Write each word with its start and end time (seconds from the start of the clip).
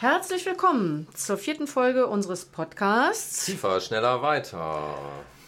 Herzlich 0.00 0.46
willkommen 0.46 1.06
zur 1.14 1.36
vierten 1.36 1.66
Folge 1.66 2.06
unseres 2.06 2.46
Podcasts. 2.46 3.44
Tiefer, 3.44 3.82
schneller, 3.82 4.22
weiter. 4.22 4.94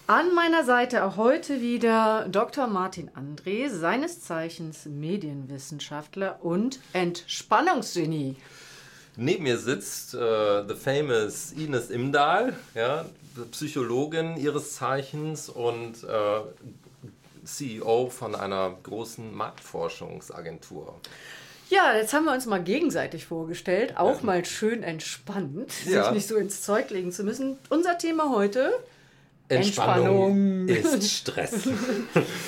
An 0.07 0.35
meiner 0.35 0.63
Seite 0.63 1.05
auch 1.05 1.17
heute 1.17 1.63
wieder 1.63 2.29
Dr. 2.29 2.67
Martin 2.67 3.11
André, 3.13 3.71
seines 3.71 4.21
Zeichens 4.21 4.85
Medienwissenschaftler 4.85 6.45
und 6.45 6.81
Entspannungsgenie. 6.93 8.37
Neben 9.17 9.45
mir 9.45 9.57
sitzt 9.57 10.13
äh, 10.13 10.69
the 10.69 10.75
famous 10.75 11.53
Ines 11.53 11.89
Imdahl, 11.89 12.55
ja, 12.75 13.07
Psychologin 13.53 14.37
ihres 14.37 14.75
Zeichens 14.75 15.49
und 15.49 16.05
äh, 16.05 16.41
CEO 17.47 18.11
von 18.11 18.35
einer 18.35 18.77
großen 18.83 19.35
Marktforschungsagentur. 19.35 21.01
Ja, 21.73 21.97
jetzt 21.97 22.13
haben 22.13 22.27
wir 22.27 22.33
uns 22.33 22.45
mal 22.45 22.63
gegenseitig 22.63 23.25
vorgestellt, 23.25 23.97
auch 23.97 24.19
ja. 24.19 24.27
mal 24.27 24.45
schön 24.45 24.83
entspannt, 24.83 25.73
ja. 25.87 26.05
sich 26.05 26.13
nicht 26.13 26.29
so 26.29 26.37
ins 26.37 26.61
Zeug 26.61 26.91
legen 26.91 27.13
zu 27.13 27.25
müssen. 27.25 27.57
Unser 27.71 27.97
Thema 27.97 28.31
heute 28.31 28.75
Entspannung, 29.57 30.69
Entspannung, 30.69 30.95
ist 30.99 31.11
Stress. 31.19 31.69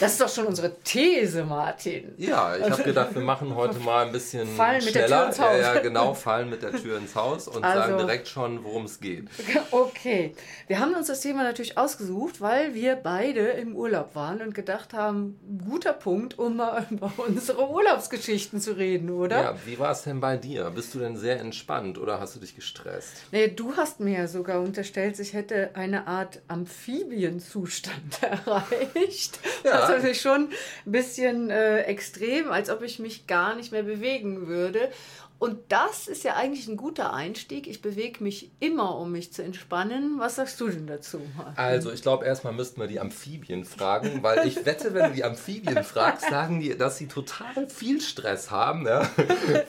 Das 0.01 0.13
ist 0.13 0.21
doch 0.21 0.29
schon 0.29 0.47
unsere 0.47 0.75
These, 0.83 1.45
Martin. 1.45 2.15
Ja, 2.17 2.57
ich 2.57 2.71
habe 2.71 2.83
gedacht, 2.83 3.15
wir 3.15 3.23
machen 3.23 3.55
heute 3.55 3.79
mal 3.79 4.07
ein 4.07 4.13
bisschen 4.13 4.49
fallen 4.49 4.81
schneller. 4.81 4.95
Mit 4.95 4.95
der 4.95 5.07
Tür 5.07 5.27
ins 5.27 5.41
Haus. 5.41 5.61
Ja, 5.61 5.75
ja, 5.75 5.81
genau, 5.81 6.15
fallen 6.15 6.51
mit 6.51 6.63
der 6.63 6.73
Tür 6.73 6.99
ins 6.99 7.15
Haus 7.15 7.49
und 7.49 7.65
also, 7.65 7.79
sagen 7.79 7.99
direkt 7.99 8.29
schon, 8.29 8.65
worum 8.65 8.85
es 8.85 9.01
geht. 9.01 9.29
Okay, 9.71 10.35
wir 10.67 10.79
haben 10.79 10.95
uns 10.95 11.09
das 11.09 11.21
Thema 11.21 11.43
natürlich 11.43 11.77
ausgesucht, 11.77 12.41
weil 12.41 12.75
wir 12.75 12.97
beide 12.97 13.41
im 13.41 13.77
Urlaub 13.77 14.15
waren 14.15 14.41
und 14.41 14.55
gedacht 14.55 14.93
haben, 14.93 15.39
guter 15.69 15.93
Punkt, 15.93 16.39
um 16.39 16.57
mal 16.57 16.87
über 16.91 17.13
unsere 17.17 17.69
Urlaubsgeschichten 17.69 18.61
zu 18.61 18.77
reden, 18.77 19.11
oder? 19.11 19.43
Ja, 19.43 19.57
wie 19.67 19.79
war 19.79 19.93
es 19.93 20.03
denn 20.03 20.21
bei 20.21 20.37
dir? 20.37 20.71
Bist 20.71 20.95
du 20.95 20.99
denn 20.99 21.17
sehr 21.17 21.41
entspannt 21.41 21.99
oder 21.99 22.21
hast 22.21 22.37
du 22.37 22.41
dich 22.41 22.55
gestresst? 22.55 23.13
Nee, 23.33 23.49
du 23.49 23.77
hast 23.77 24.01
mir 24.01 24.19
ja 24.19 24.27
sogar 24.27 24.61
unterstellt, 24.61 25.19
ich 25.19 25.33
hätte 25.33 25.71
eine 25.75 26.07
Art 26.07 26.41
Amphibien 26.49 26.94
Amphibienzustand 26.95 28.23
erreicht. 28.23 29.39
Ja. 29.65 29.71
Das 29.71 29.83
ist 29.83 29.89
natürlich 29.89 30.21
schon 30.21 30.49
ein 30.87 30.93
bisschen 30.93 31.51
äh, 31.51 31.81
extrem, 31.83 32.51
als 32.51 32.71
ob 32.71 32.83
ich 32.83 32.99
mich 32.99 33.27
gar 33.27 33.55
nicht 33.55 33.73
mehr 33.73 33.83
bewegen 33.83 34.47
würde. 34.47 34.91
Und 35.39 35.59
das 35.69 36.09
ist 36.09 36.25
ja 36.25 36.37
eigentlich 36.37 36.69
ein 36.69 36.77
guter 36.77 37.13
Einstieg. 37.13 37.67
Ich 37.67 37.83
bewege 37.83 38.23
mich 38.23 38.51
immer, 38.61 38.97
um 38.97 39.13
mich 39.13 39.33
zu 39.33 39.43
entspannen. 39.43 40.15
Was 40.19 40.37
sagst 40.37 40.61
du 40.61 40.69
denn 40.69 40.87
dazu? 40.87 41.21
Martin? 41.37 41.53
Also, 41.57 41.93
ich 41.93 42.03
glaube, 42.03 42.25
erstmal 42.25 42.53
müssten 42.53 42.81
wir 42.81 42.87
die 42.87 43.01
Amphibien 43.01 43.65
fragen, 43.65 44.23
weil 44.23 44.47
ich 44.47 44.65
wette, 44.65 44.95
wenn 44.95 45.11
du 45.11 45.17
die 45.17 45.25
Amphibien 45.25 45.83
fragst, 45.83 46.31
sagen 46.31 46.61
die, 46.61 46.77
dass 46.79 46.99
sie 46.99 47.09
total 47.09 47.69
viel 47.69 48.01
Stress 48.01 48.51
haben. 48.51 48.87
Ja? 48.87 49.03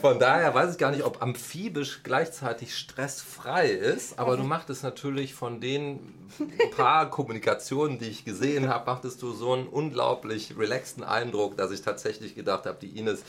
Von 0.02 0.19
daher 0.19 0.53
weiß 0.53 0.73
ich 0.73 0.77
gar 0.77 0.91
nicht, 0.91 1.03
ob 1.03 1.21
amphibisch 1.21 2.02
gleichzeitig 2.03 2.77
stressfrei 2.77 3.69
ist, 3.69 4.19
aber 4.19 4.38
du 4.38 4.43
machtest 4.43 4.83
natürlich 4.83 5.33
von 5.33 5.59
den 5.59 5.99
paar 6.75 7.09
Kommunikationen, 7.09 7.97
die 7.97 8.09
ich 8.09 8.23
gesehen 8.23 8.69
habe, 8.69 8.86
machtest 8.86 9.21
du 9.21 9.33
so 9.33 9.53
einen 9.53 9.67
unglaublich 9.67 10.58
relaxten 10.58 11.03
Eindruck, 11.03 11.58
dass 11.58 11.71
ich 11.71 11.81
tatsächlich 11.81 12.36
gedacht 12.36 12.66
habe, 12.66 12.77
die 12.80 12.97
Ines, 12.97 13.23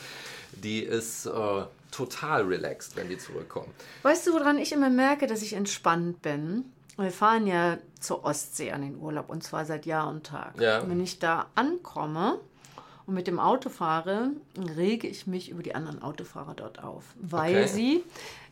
die 0.53 0.81
ist. 0.81 1.25
Äh, 1.25 1.63
total 1.91 2.43
relaxed, 2.43 2.95
wenn 2.95 3.09
die 3.09 3.17
zurückkommen. 3.17 3.73
Weißt 4.03 4.27
du, 4.27 4.33
woran 4.33 4.57
ich 4.57 4.71
immer 4.71 4.89
merke, 4.89 5.27
dass 5.27 5.41
ich 5.41 5.53
entspannt 5.53 6.21
bin? 6.21 6.65
Wir 6.97 7.11
fahren 7.11 7.45
ja 7.45 7.77
zur 7.99 8.25
Ostsee 8.25 8.71
an 8.71 8.81
den 8.81 8.97
Urlaub 8.97 9.29
und 9.29 9.43
zwar 9.43 9.65
seit 9.65 9.85
Jahr 9.85 10.07
und 10.09 10.25
Tag. 10.25 10.59
Ja. 10.59 10.87
Wenn 10.87 11.01
ich 11.01 11.19
da 11.19 11.47
ankomme 11.55 12.39
und 13.07 13.13
mit 13.13 13.25
dem 13.25 13.39
Auto 13.39 13.69
fahre, 13.69 14.31
rege 14.75 15.07
ich 15.07 15.27
mich 15.27 15.49
über 15.49 15.63
die 15.63 15.73
anderen 15.73 16.01
Autofahrer 16.01 16.53
dort 16.53 16.83
auf, 16.83 17.05
weil 17.15 17.55
okay. 17.55 17.67
sie 17.67 18.03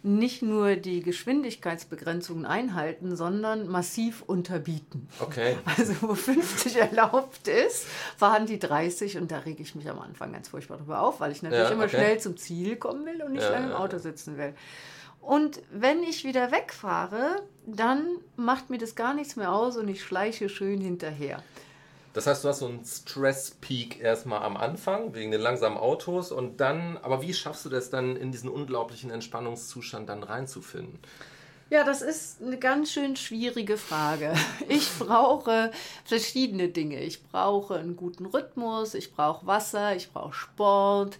nicht 0.02 0.42
nur 0.42 0.78
die 0.78 1.02
Geschwindigkeitsbegrenzungen 1.02 2.45
einhalten, 2.45 3.17
sondern 3.17 3.67
massiv 3.67 4.23
unterbieten. 4.25 5.09
Okay. 5.20 5.58
Also 5.78 5.94
wo 6.02 6.16
50 6.16 6.78
erlaubt 6.78 7.50
ist, 7.50 7.86
fahren 8.16 8.46
die 8.46 8.57
30 8.57 9.18
und 9.18 9.29
da 9.29 9.40
rege 9.40 9.62
ich 9.62 9.75
mich 9.75 9.90
am 9.90 10.00
Anfang 10.00 10.31
ganz 10.31 10.47
furchtbar 10.47 10.78
drüber 10.78 11.02
auf, 11.02 11.19
weil 11.19 11.34
ich 11.34 11.41
natürlich 11.41 11.66
ja, 11.66 11.74
immer 11.74 11.85
okay. 11.85 11.97
schnell 11.97 12.19
zum 12.19 12.38
Ziel 12.38 12.78
kommen 12.78 13.06
will 13.06 13.22
und 13.24 13.34
nicht 13.34 13.44
ja, 13.44 13.50
lange 13.50 13.68
im 13.68 13.74
Auto 13.74 13.97
sitzen 13.97 14.38
will. 14.38 14.53
Und 15.19 15.62
wenn 15.72 16.02
ich 16.03 16.24
wieder 16.24 16.52
wegfahre, 16.52 17.41
dann 17.66 18.06
macht 18.38 18.69
mir 18.69 18.78
das 18.78 18.96
gar 18.96 19.13
nichts 19.13 19.35
mehr 19.35 19.52
aus 19.52 19.75
und 19.75 19.90
ich 19.90 20.02
schleiche 20.02 20.47
schön 20.47 20.79
hinterher. 20.79 21.44
Das 22.16 22.28
heißt, 22.28 22.46
du 22.46 22.48
hast 22.48 22.59
so 22.59 22.68
einen 22.68 22.86
Stress-Peak 22.86 24.00
erstmal 24.00 24.42
am 24.42 24.56
Anfang 24.56 25.14
wegen 25.14 25.31
den 25.31 25.42
langsamen 25.42 25.78
Autos 25.78 26.31
und 26.31 26.62
dann, 26.62 26.98
aber 27.00 27.22
wie 27.22 27.34
schaffst 27.34 27.66
du 27.66 27.70
das 27.70 27.90
dann 27.90 28.16
in 28.16 28.31
diesen 28.31 28.50
unglaublichen 28.50 29.12
Entspannungszustand 29.12 30.08
dann 30.08 30.24
reinzufinden? 30.24 30.98
Ja, 31.70 31.84
das 31.84 32.02
ist 32.02 32.42
eine 32.42 32.58
ganz 32.58 32.94
schön 32.94 33.18
schwierige 33.18 33.76
Frage. 33.76 34.34
Ich 34.70 34.90
brauche 34.98 35.72
verschiedene 36.06 36.70
Dinge. 36.70 37.02
Ich 37.02 37.22
brauche 37.22 37.76
einen 37.76 37.98
guten 37.98 38.28
Rhythmus, 38.28 38.94
ich 38.94 39.14
brauche 39.14 39.46
Wasser, 39.46 39.94
ich 39.94 40.09
brauche 40.12 40.34
Sport, 40.34 41.18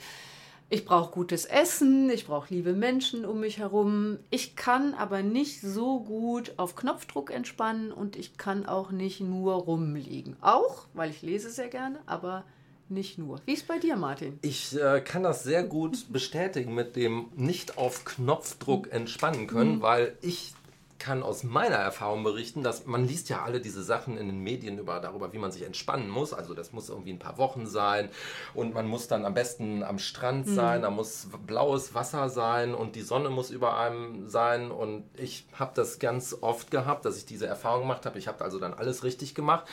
ich 0.70 0.84
brauche 0.86 1.12
gutes 1.12 1.46
Essen, 1.46 2.10
ich 2.10 2.26
brauche 2.26 2.54
liebe 2.54 2.74
Menschen 2.74 3.24
um 3.24 3.40
mich 3.40 3.60
herum. 3.60 4.18
Ich 4.32 4.56
kann 4.56 4.94
aber 4.96 5.22
nicht 5.22 5.62
so 5.62 6.00
gut 6.00 6.54
auf 6.58 6.76
Knopfdruck 6.76 7.32
entspannen 7.32 7.92
und 7.92 8.16
ich 8.16 8.38
kann 8.38 8.66
auch 8.66 8.92
nicht 8.92 9.22
nur 9.22 9.54
rumliegen. 9.54 10.36
Auch, 10.42 10.88
weil 10.94 11.12
ich 11.12 11.22
lese 11.22 11.52
sehr 11.52 11.68
gerne, 11.68 12.00
aber 12.08 12.44
nicht 12.90 13.18
nur. 13.18 13.42
Wie 13.46 13.54
ist 13.54 13.68
bei 13.68 13.80
dir, 13.80 13.96
Martin? 13.96 14.40
Ich 14.42 14.80
äh, 14.80 15.02
kann 15.02 15.24
das 15.24 15.44
sehr 15.44 15.64
gut 15.64 16.12
bestätigen 16.12 16.74
mit 16.74 16.96
dem 16.96 17.28
nicht 17.36 17.78
auf 17.78 18.06
Knopfdruck 18.06 18.92
entspannen 18.92 19.48
können, 19.48 19.78
mhm. 19.78 19.82
weil 19.82 20.18
ich 20.22 20.54
kann 20.98 21.24
aus 21.24 21.44
meiner 21.44 21.76
Erfahrung 21.76 22.24
berichten, 22.24 22.64
dass 22.64 22.86
man 22.86 23.08
liest 23.08 23.30
ja 23.30 23.44
alle 23.44 23.60
diese 23.60 23.84
Sachen 23.84 24.18
in 24.18 24.28
den 24.28 24.40
Medien 24.40 24.78
über, 24.78 25.00
darüber, 25.00 25.34
wie 25.34 25.38
man 25.38 25.52
sich 25.52 25.64
entspannen 25.64 26.10
muss. 26.10 26.34
Also 26.34 26.54
das 26.54 26.72
muss 26.72 26.90
irgendwie 26.90 27.12
ein 27.12 27.20
paar 27.20 27.38
Wochen 27.38 27.68
sein 27.68 28.10
und 28.54 28.74
man 28.74 28.88
muss 28.88 29.08
dann 29.08 29.26
am 29.26 29.34
besten 29.34 29.84
am 29.84 30.00
Strand 30.00 30.48
mhm. 30.48 30.56
sein, 30.56 30.80
mhm. 30.80 30.84
da 30.84 30.90
muss 30.90 31.28
blaues 31.46 31.94
Wasser 31.94 32.30
sein 32.30 32.74
und 32.74 32.96
die 32.96 33.02
Sonne 33.02 33.30
muss 33.30 33.50
über 33.50 33.78
einem 33.78 34.30
sein. 34.30 34.72
Und 34.72 35.04
ich 35.18 35.46
habe 35.54 35.72
das 35.76 36.00
ganz 36.00 36.36
oft 36.42 36.72
gehabt, 36.72 37.06
dass 37.06 37.18
ich 37.18 37.26
diese 37.26 37.48
Erfahrung 37.48 37.82
gemacht 37.82 38.06
habe. 38.06 38.18
Ich 38.18 38.28
habe 38.28 38.44
also 38.44 38.60
dann 38.60 38.74
alles 38.74 39.04
richtig 39.04 39.36
gemacht 39.36 39.66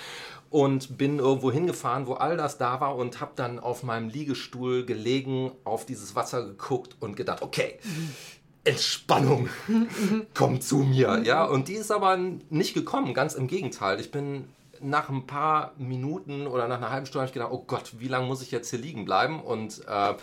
und 0.50 0.99
bin 0.99 1.19
irgendwo 1.19 1.50
hingefahren, 1.50 2.06
wo 2.06 2.15
all 2.15 2.37
das 2.37 2.59
da 2.59 2.81
war 2.81 2.97
und 2.97 3.21
habe 3.21 3.33
dann 3.37 3.59
auf 3.59 3.83
meinem 3.83 4.09
Liegestuhl 4.09 4.84
gelegen, 4.84 5.53
auf 5.65 5.87
dieses 5.87 6.15
Wasser 6.15 6.44
geguckt 6.44 6.97
und 7.00 7.16
gedacht, 7.16 7.43
okay. 7.43 7.78
Mhm 7.84 8.15
Entspannung, 8.64 9.48
komm 10.34 10.60
zu 10.60 10.78
mir. 10.78 11.22
Ja, 11.24 11.44
und 11.44 11.68
die 11.68 11.74
ist 11.74 11.90
aber 11.90 12.16
nicht 12.16 12.74
gekommen, 12.74 13.12
ganz 13.12 13.34
im 13.34 13.48
Gegenteil. 13.48 13.98
Ich 13.98 14.10
bin 14.10 14.44
nach 14.80 15.08
ein 15.08 15.26
paar 15.26 15.72
Minuten 15.78 16.46
oder 16.46 16.68
nach 16.68 16.78
einer 16.78 16.90
halben 16.90 17.06
Stunde 17.06 17.26
ich 17.26 17.32
gedacht, 17.32 17.50
oh 17.52 17.64
Gott, 17.66 17.92
wie 17.98 18.08
lange 18.08 18.26
muss 18.26 18.42
ich 18.42 18.50
jetzt 18.50 18.70
hier 18.70 18.78
liegen 18.78 19.04
bleiben? 19.04 19.40
Und 19.40 19.82
äh, 19.86 20.14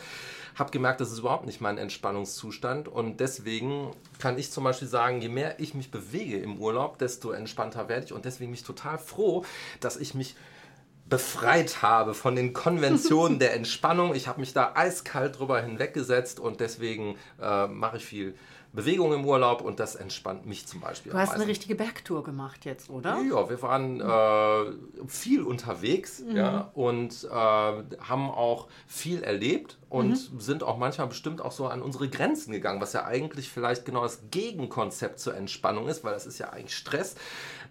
habe 0.59 0.71
gemerkt, 0.71 1.01
das 1.01 1.11
ist 1.11 1.19
überhaupt 1.19 1.45
nicht 1.45 1.61
mein 1.61 1.77
Entspannungszustand. 1.77 2.87
Und 2.87 3.19
deswegen 3.19 3.91
kann 4.19 4.37
ich 4.37 4.51
zum 4.51 4.65
Beispiel 4.65 4.87
sagen, 4.87 5.21
je 5.21 5.29
mehr 5.29 5.59
ich 5.59 5.73
mich 5.73 5.91
bewege 5.91 6.37
im 6.37 6.57
Urlaub, 6.59 6.97
desto 6.97 7.31
entspannter 7.31 7.87
werde 7.87 8.05
ich. 8.05 8.13
Und 8.13 8.25
deswegen 8.25 8.51
bin 8.51 8.55
ich 8.55 8.63
total 8.63 8.97
froh, 8.97 9.45
dass 9.79 9.97
ich 9.97 10.13
mich 10.13 10.35
befreit 11.09 11.81
habe 11.81 12.13
von 12.13 12.35
den 12.35 12.53
Konventionen 12.53 13.39
der 13.39 13.55
Entspannung. 13.55 14.13
Ich 14.15 14.27
habe 14.27 14.39
mich 14.39 14.53
da 14.53 14.73
eiskalt 14.75 15.39
drüber 15.39 15.61
hinweggesetzt 15.61 16.39
und 16.39 16.59
deswegen 16.59 17.15
äh, 17.41 17.67
mache 17.67 17.97
ich 17.97 18.05
viel 18.05 18.35
Bewegung 18.71 19.13
im 19.13 19.25
Urlaub 19.25 19.61
und 19.61 19.79
das 19.79 19.95
entspannt 19.95 20.45
mich 20.45 20.67
zum 20.67 20.79
Beispiel. 20.79 21.11
Du 21.11 21.17
hast 21.17 21.33
eine 21.33 21.47
richtige 21.47 21.73
Bergtour 21.73 22.23
gemacht 22.23 22.65
jetzt, 22.65 22.91
oder? 22.91 23.19
Ja, 23.27 23.49
wir 23.49 23.61
waren 23.63 23.99
äh, 23.99 25.07
viel 25.07 25.41
unterwegs 25.41 26.19
mhm. 26.19 26.35
ja, 26.35 26.69
und 26.75 27.23
äh, 27.23 27.27
haben 27.33 28.29
auch 28.29 28.67
viel 28.85 29.23
erlebt 29.23 29.79
und 29.89 30.31
mhm. 30.31 30.39
sind 30.39 30.61
auch 30.61 30.77
manchmal 30.77 31.07
bestimmt 31.07 31.41
auch 31.41 31.51
so 31.51 31.65
an 31.67 31.81
unsere 31.81 32.09
Grenzen 32.09 32.51
gegangen, 32.51 32.79
was 32.79 32.93
ja 32.93 33.05
eigentlich 33.05 33.49
vielleicht 33.49 33.85
genau 33.85 34.03
das 34.03 34.21
Gegenkonzept 34.29 35.19
zur 35.19 35.35
Entspannung 35.35 35.87
ist, 35.87 36.03
weil 36.03 36.13
das 36.13 36.27
ist 36.27 36.37
ja 36.37 36.51
eigentlich 36.51 36.77
Stress. 36.77 37.15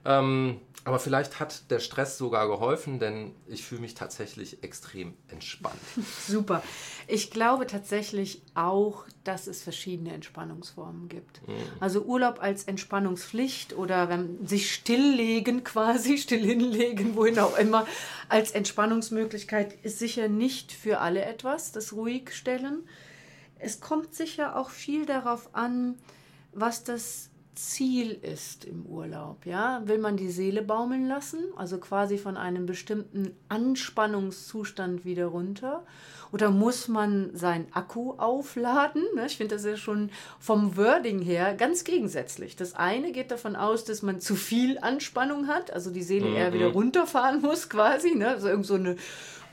Ähm, 0.05 0.61
aber 0.89 0.99
vielleicht 0.99 1.39
hat 1.39 1.71
der 1.71 1.81
Stress 1.81 2.17
sogar 2.17 2.49
geholfen, 2.49 2.99
denn 2.99 3.35
ich 3.47 3.63
fühle 3.63 3.83
mich 3.83 3.93
tatsächlich 3.93 4.63
extrem 4.63 5.13
entspannt. 5.29 5.79
Super. 6.27 6.63
Ich 7.07 7.31
glaube 7.31 7.67
tatsächlich 7.67 8.41
auch, 8.55 9.05
dass 9.23 9.49
es 9.49 9.63
verschiedene 9.63 10.15
Entspannungsformen 10.15 11.11
gibt. 11.11 11.47
Mhm. 11.47 11.55
Also 11.79 12.03
Urlaub 12.05 12.41
als 12.41 12.65
Entspannungspflicht 12.65 13.77
oder 13.77 14.09
wenn 14.09 14.47
sich 14.47 14.73
stilllegen 14.73 15.63
quasi, 15.63 16.17
still 16.19 16.43
hinlegen, 16.43 17.17
wohin 17.17 17.39
auch 17.39 17.59
immer, 17.59 17.87
als 18.31 18.53
Entspannungsmöglichkeit 18.53 19.75
ist 19.83 19.99
sicher 19.99 20.29
nicht 20.29 20.73
für 20.73 21.01
alle 21.01 21.23
etwas, 21.23 21.71
das 21.71 21.93
ruhig 21.93 22.33
stellen. 22.33 22.89
Es 23.59 23.81
kommt 23.81 24.15
sicher 24.15 24.57
auch 24.57 24.71
viel 24.71 25.05
darauf 25.05 25.55
an, 25.55 25.97
was 26.53 26.83
das 26.83 27.29
Ziel 27.59 28.13
ist 28.23 28.65
im 28.65 28.87
Urlaub. 28.87 29.45
Ja? 29.45 29.83
Will 29.85 29.99
man 29.99 30.17
die 30.17 30.31
Seele 30.31 30.63
baumeln 30.63 31.09
lassen, 31.09 31.41
also 31.57 31.79
quasi 31.79 32.17
von 32.17 32.37
einem 32.37 32.67
bestimmten 32.67 33.33
Anspannungszustand 33.49 35.05
wieder 35.05 35.27
runter? 35.27 35.85
Oder 36.31 36.51
muss 36.51 36.87
man 36.87 37.31
sein 37.35 37.67
Akku 37.73 38.13
aufladen? 38.13 39.03
Ne, 39.17 39.27
ich 39.27 39.39
finde 39.39 39.57
das 39.57 39.65
ja 39.65 39.77
schon 39.77 40.11
vom 40.39 40.77
Wording 40.77 41.21
her 41.21 41.55
ganz 41.55 41.83
gegensätzlich. 41.85 42.55
Das 42.55 42.75
eine 42.75 43.11
geht 43.11 43.31
davon 43.33 43.57
aus, 43.57 43.85
dass 43.85 44.03
man 44.03 44.21
zu 44.21 44.37
viel 44.37 44.79
Anspannung 44.79 45.49
hat, 45.49 45.73
also 45.73 45.91
die 45.91 46.03
Seele 46.03 46.29
mhm. 46.29 46.37
eher 46.37 46.53
wieder 46.53 46.69
runterfahren 46.69 47.41
muss 47.41 47.69
quasi. 47.69 48.15
Ne? 48.15 48.29
Also 48.29 48.49
irgend 48.49 48.67
so 48.67 48.75
eine 48.75 48.97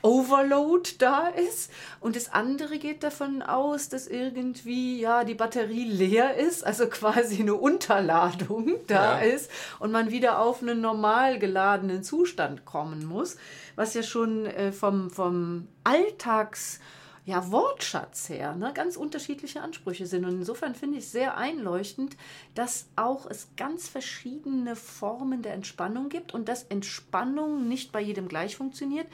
Overload 0.06 0.96
da 0.98 1.28
ist. 1.28 1.70
Und 2.00 2.14
das 2.14 2.32
andere 2.32 2.78
geht 2.78 3.02
davon 3.02 3.42
aus, 3.42 3.88
dass 3.88 4.06
irgendwie 4.06 5.00
ja 5.00 5.24
die 5.24 5.34
Batterie 5.34 5.84
leer 5.84 6.36
ist, 6.36 6.64
also 6.64 6.86
quasi 6.90 7.40
eine 7.40 7.54
Unterladung 7.54 8.76
da 8.86 9.20
ja. 9.20 9.34
ist 9.34 9.50
und 9.80 9.90
man 9.90 10.10
wieder 10.10 10.38
auf 10.40 10.62
einen 10.62 10.80
normal 10.80 11.38
geladenen 11.40 12.04
Zustand 12.04 12.64
kommen 12.64 13.04
muss, 13.04 13.36
was 13.74 13.94
ja 13.94 14.04
schon 14.04 14.46
äh, 14.46 14.70
vom, 14.70 15.10
vom 15.10 15.66
Alltags 15.82 16.78
ja, 17.24 17.50
Wortschatz 17.50 18.28
her 18.28 18.54
ne, 18.54 18.70
ganz 18.72 18.96
unterschiedliche 18.96 19.60
Ansprüche 19.60 20.06
sind. 20.06 20.24
Und 20.24 20.36
insofern 20.36 20.76
finde 20.76 20.98
ich 20.98 21.08
sehr 21.08 21.36
einleuchtend, 21.36 22.16
dass 22.54 22.86
auch 22.94 23.26
es 23.28 23.48
ganz 23.56 23.88
verschiedene 23.88 24.76
Formen 24.76 25.42
der 25.42 25.54
Entspannung 25.54 26.08
gibt 26.08 26.32
und 26.32 26.48
dass 26.48 26.62
Entspannung 26.62 27.66
nicht 27.66 27.90
bei 27.90 28.00
jedem 28.00 28.28
gleich 28.28 28.54
funktioniert 28.56 29.08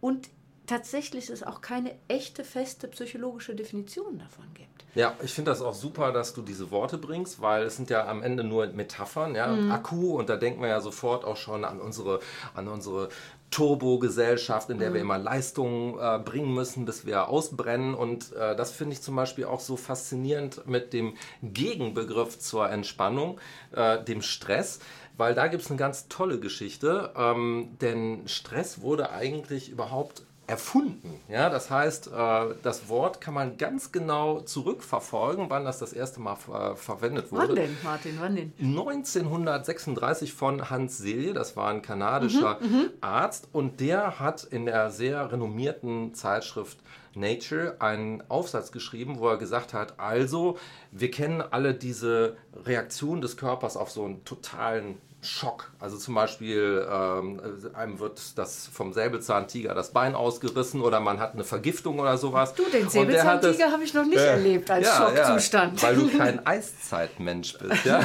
und 0.00 0.28
tatsächlich 0.66 1.30
es 1.30 1.42
auch 1.42 1.60
keine 1.60 1.94
echte, 2.06 2.44
feste 2.44 2.86
psychologische 2.88 3.54
Definition 3.54 4.18
davon 4.18 4.44
gibt. 4.54 4.68
Ja, 4.94 5.14
ich 5.22 5.32
finde 5.32 5.50
das 5.50 5.62
auch 5.62 5.74
super, 5.74 6.12
dass 6.12 6.34
du 6.34 6.42
diese 6.42 6.70
Worte 6.70 6.98
bringst, 6.98 7.40
weil 7.40 7.64
es 7.64 7.76
sind 7.76 7.90
ja 7.90 8.06
am 8.06 8.22
Ende 8.22 8.44
nur 8.44 8.66
Metaphern, 8.68 9.34
ja, 9.34 9.48
mhm. 9.48 9.70
Akku 9.70 10.18
und 10.18 10.28
da 10.28 10.36
denkt 10.36 10.60
man 10.60 10.68
ja 10.68 10.80
sofort 10.80 11.24
auch 11.24 11.36
schon 11.36 11.64
an 11.64 11.80
unsere, 11.80 12.20
an 12.54 12.68
unsere 12.68 13.08
Turbo-Gesellschaft, 13.50 14.70
in 14.70 14.78
der 14.78 14.90
mhm. 14.90 14.94
wir 14.94 15.00
immer 15.00 15.18
Leistungen 15.18 15.98
äh, 15.98 16.18
bringen 16.18 16.54
müssen, 16.54 16.84
bis 16.84 17.04
wir 17.04 17.28
ausbrennen. 17.28 17.94
Und 17.94 18.32
äh, 18.32 18.54
das 18.54 18.70
finde 18.70 18.94
ich 18.94 19.02
zum 19.02 19.16
Beispiel 19.16 19.44
auch 19.44 19.60
so 19.60 19.76
faszinierend 19.76 20.66
mit 20.66 20.92
dem 20.92 21.14
Gegenbegriff 21.42 22.38
zur 22.38 22.70
Entspannung, 22.70 23.40
äh, 23.72 24.02
dem 24.02 24.22
Stress 24.22 24.78
weil 25.20 25.34
da 25.34 25.48
gibt 25.48 25.62
es 25.62 25.70
eine 25.70 25.78
ganz 25.78 26.08
tolle 26.08 26.40
Geschichte. 26.40 27.12
Ähm, 27.14 27.76
denn 27.80 28.26
Stress 28.26 28.80
wurde 28.80 29.10
eigentlich 29.10 29.68
überhaupt 29.68 30.22
erfunden. 30.46 31.20
Ja, 31.28 31.48
das 31.48 31.70
heißt, 31.70 32.08
äh, 32.08 32.46
das 32.62 32.88
Wort 32.88 33.20
kann 33.20 33.34
man 33.34 33.56
ganz 33.56 33.92
genau 33.92 34.40
zurückverfolgen, 34.40 35.48
wann 35.48 35.64
das 35.64 35.78
das 35.78 35.92
erste 35.92 36.20
Mal 36.20 36.34
ver 36.34 36.74
verwendet 36.74 37.30
wurde. 37.30 37.48
Wann 37.48 37.54
denn, 37.54 37.76
Martin? 37.84 38.16
Wann 38.18 38.34
denn? 38.34 38.52
1936 38.58 40.32
von 40.32 40.68
Hans 40.68 40.98
Selye, 40.98 41.34
das 41.34 41.56
war 41.56 41.68
ein 41.68 41.82
kanadischer 41.82 42.58
mhm, 42.60 42.66
mhm, 42.66 42.90
Arzt 43.00 43.48
und 43.52 43.78
der 43.78 44.18
hat 44.18 44.42
in 44.42 44.66
der 44.66 44.90
sehr 44.90 45.30
renommierten 45.30 46.14
Zeitschrift 46.14 46.78
Nature 47.14 47.76
einen 47.80 48.22
Aufsatz 48.28 48.72
geschrieben, 48.72 49.18
wo 49.18 49.28
er 49.28 49.36
gesagt 49.36 49.72
hat, 49.74 49.98
also 50.00 50.58
wir 50.90 51.10
kennen 51.10 51.42
alle 51.42 51.74
diese 51.74 52.36
Reaktion 52.64 53.20
des 53.20 53.36
Körpers 53.36 53.76
auf 53.76 53.90
so 53.90 54.04
einen 54.04 54.24
totalen 54.24 54.98
Schock. 55.22 55.70
Also 55.78 55.98
zum 55.98 56.14
Beispiel 56.14 56.86
ähm, 56.90 57.40
einem 57.74 57.98
wird 57.98 58.38
das 58.38 58.66
vom 58.66 58.92
Säbelzahntiger 58.92 59.74
das 59.74 59.92
Bein 59.92 60.14
ausgerissen 60.14 60.80
oder 60.80 61.00
man 61.00 61.20
hat 61.20 61.34
eine 61.34 61.44
Vergiftung 61.44 61.98
oder 61.98 62.16
sowas. 62.16 62.54
Du, 62.54 62.64
den 62.70 62.88
Säbelzahntiger 62.88 63.70
habe 63.70 63.84
ich 63.84 63.92
noch 63.92 64.06
nicht 64.06 64.18
äh, 64.18 64.30
erlebt 64.30 64.70
als 64.70 64.86
ja, 64.86 64.96
Schockzustand. 64.96 65.82
Ja, 65.82 65.88
weil 65.88 65.96
du 65.96 66.16
kein 66.16 66.46
Eiszeitmensch 66.46 67.58
bist. 67.58 67.84
Ja? 67.84 68.00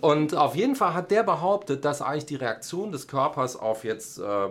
Und 0.00 0.36
auf 0.36 0.54
jeden 0.54 0.76
Fall 0.76 0.94
hat 0.94 1.10
der 1.10 1.24
behauptet, 1.24 1.84
dass 1.84 2.00
eigentlich 2.00 2.26
die 2.26 2.36
Reaktion 2.36 2.92
des 2.92 3.08
Körpers 3.08 3.56
auf 3.56 3.82
jetzt 3.82 4.18
äh, 4.18 4.24
äh, 4.24 4.50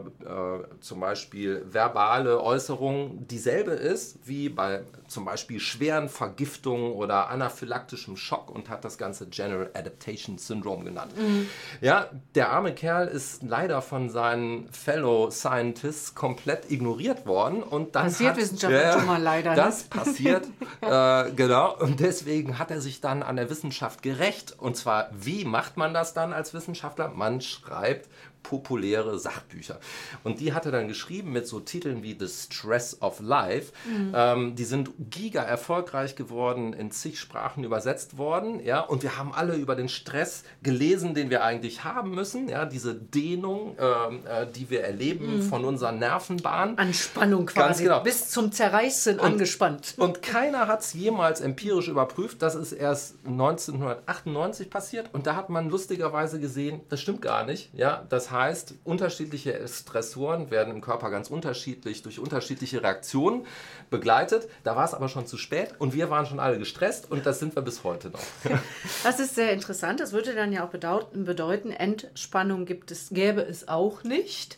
zum 0.81 0.99
Beispiel 0.99 1.65
verbale 1.69 2.41
Äußerungen 2.41 3.27
dieselbe 3.27 3.71
ist 3.71 4.17
wie 4.25 4.49
bei 4.49 4.81
zum 5.13 5.25
Beispiel 5.25 5.59
schweren 5.59 6.09
Vergiftungen 6.09 6.91
oder 6.91 7.29
anaphylaktischem 7.29 8.17
Schock 8.17 8.49
und 8.49 8.69
hat 8.69 8.83
das 8.83 8.97
Ganze 8.97 9.27
General 9.27 9.69
Adaptation 9.73 10.37
Syndrome 10.37 10.83
genannt. 10.83 11.17
Mhm. 11.17 11.47
Ja, 11.81 12.09
der 12.35 12.49
arme 12.51 12.73
Kerl 12.73 13.07
ist 13.07 13.43
leider 13.43 13.81
von 13.81 14.09
seinen 14.09 14.69
Fellow 14.71 15.29
Scientists 15.29 16.15
komplett 16.15 16.71
ignoriert 16.71 17.25
worden 17.25 17.63
und 17.63 17.95
dann 17.95 18.05
passiert 18.05 18.31
hat, 18.31 18.37
Wissenschaft 18.37 18.73
äh, 18.73 18.93
schon 18.93 19.05
mal 19.05 19.21
leider. 19.21 19.51
Ne? 19.51 19.55
Das 19.55 19.83
passiert 19.83 20.47
äh, 20.81 21.31
genau 21.31 21.77
und 21.77 21.99
deswegen 21.99 22.59
hat 22.59 22.71
er 22.71 22.81
sich 22.81 22.99
dann 22.99 23.23
an 23.23 23.35
der 23.35 23.49
Wissenschaft 23.49 24.01
gerecht 24.01 24.55
und 24.57 24.75
zwar 24.75 25.09
wie 25.13 25.45
macht 25.45 25.77
man 25.77 25.93
das 25.93 26.13
dann 26.13 26.33
als 26.33 26.53
Wissenschaftler? 26.53 27.09
Man 27.09 27.41
schreibt 27.41 28.09
populäre 28.43 29.17
Sachbücher. 29.17 29.79
Und 30.23 30.39
die 30.39 30.53
hat 30.53 30.65
er 30.65 30.71
dann 30.71 30.87
geschrieben 30.87 31.31
mit 31.31 31.47
so 31.47 31.59
Titeln 31.59 32.03
wie 32.03 32.15
The 32.19 32.27
Stress 32.27 33.01
of 33.01 33.19
Life. 33.21 33.71
Mhm. 33.85 34.13
Ähm, 34.13 34.55
die 34.55 34.65
sind 34.65 34.91
giga 35.09 35.41
erfolgreich 35.41 36.15
geworden, 36.15 36.73
in 36.73 36.91
zig 36.91 37.19
Sprachen 37.19 37.63
übersetzt 37.63 38.17
worden. 38.17 38.59
Ja? 38.63 38.81
Und 38.81 39.01
wir 39.01 39.17
haben 39.17 39.33
alle 39.33 39.55
über 39.55 39.75
den 39.75 39.89
Stress 39.89 40.43
gelesen, 40.61 41.13
den 41.15 41.29
wir 41.29 41.43
eigentlich 41.43 41.83
haben 41.83 42.11
müssen. 42.11 42.49
Ja? 42.49 42.65
Diese 42.65 42.93
Dehnung, 42.93 43.77
ähm, 43.79 44.19
äh, 44.27 44.45
die 44.45 44.69
wir 44.69 44.83
erleben 44.83 45.37
mhm. 45.37 45.43
von 45.43 45.65
unseren 45.65 45.99
Nervenbahnen. 45.99 46.77
Anspannung 46.77 47.45
quasi. 47.45 47.83
Genau. 47.83 48.03
Bis 48.03 48.29
zum 48.29 48.51
Zerreißen 48.51 49.19
und, 49.19 49.25
angespannt. 49.25 49.95
Und 49.97 50.21
keiner 50.21 50.67
hat 50.67 50.81
es 50.81 50.93
jemals 50.93 51.39
empirisch 51.39 51.87
überprüft. 51.87 52.41
Das 52.41 52.55
ist 52.55 52.73
erst 52.73 53.15
1998 53.25 54.69
passiert. 54.69 55.09
Und 55.13 55.27
da 55.27 55.35
hat 55.35 55.49
man 55.49 55.69
lustigerweise 55.69 56.39
gesehen, 56.39 56.81
das 56.89 56.99
stimmt 56.99 57.21
gar 57.21 57.45
nicht. 57.45 57.73
Ja? 57.73 58.05
Das 58.09 58.32
heißt, 58.33 58.75
unterschiedliche 58.83 59.65
Stressoren 59.67 60.51
werden 60.51 60.73
im 60.73 60.81
Körper 60.81 61.09
ganz 61.09 61.29
unterschiedlich 61.29 62.01
durch 62.01 62.19
unterschiedliche 62.19 62.83
Reaktionen 62.83 63.45
begleitet. 63.89 64.49
Da 64.65 64.75
war 64.75 64.83
es 64.83 64.93
aber 64.93 65.07
schon 65.07 65.25
zu 65.25 65.37
spät 65.37 65.75
und 65.79 65.93
wir 65.93 66.09
waren 66.09 66.25
schon 66.25 66.41
alle 66.41 66.59
gestresst 66.59 67.09
und 67.09 67.25
das 67.25 67.39
sind 67.39 67.55
wir 67.55 67.61
bis 67.61 67.85
heute 67.85 68.09
noch. 68.09 68.19
Das 69.03 69.19
ist 69.19 69.35
sehr 69.35 69.51
interessant. 69.51 69.99
Das 69.99 70.11
würde 70.11 70.33
dann 70.33 70.51
ja 70.51 70.65
auch 70.65 70.69
bedeuten, 70.69 71.71
Entspannung 71.71 72.65
gibt 72.65 72.91
es, 72.91 73.09
gäbe 73.09 73.41
es 73.41 73.67
auch 73.67 74.03
nicht. 74.03 74.57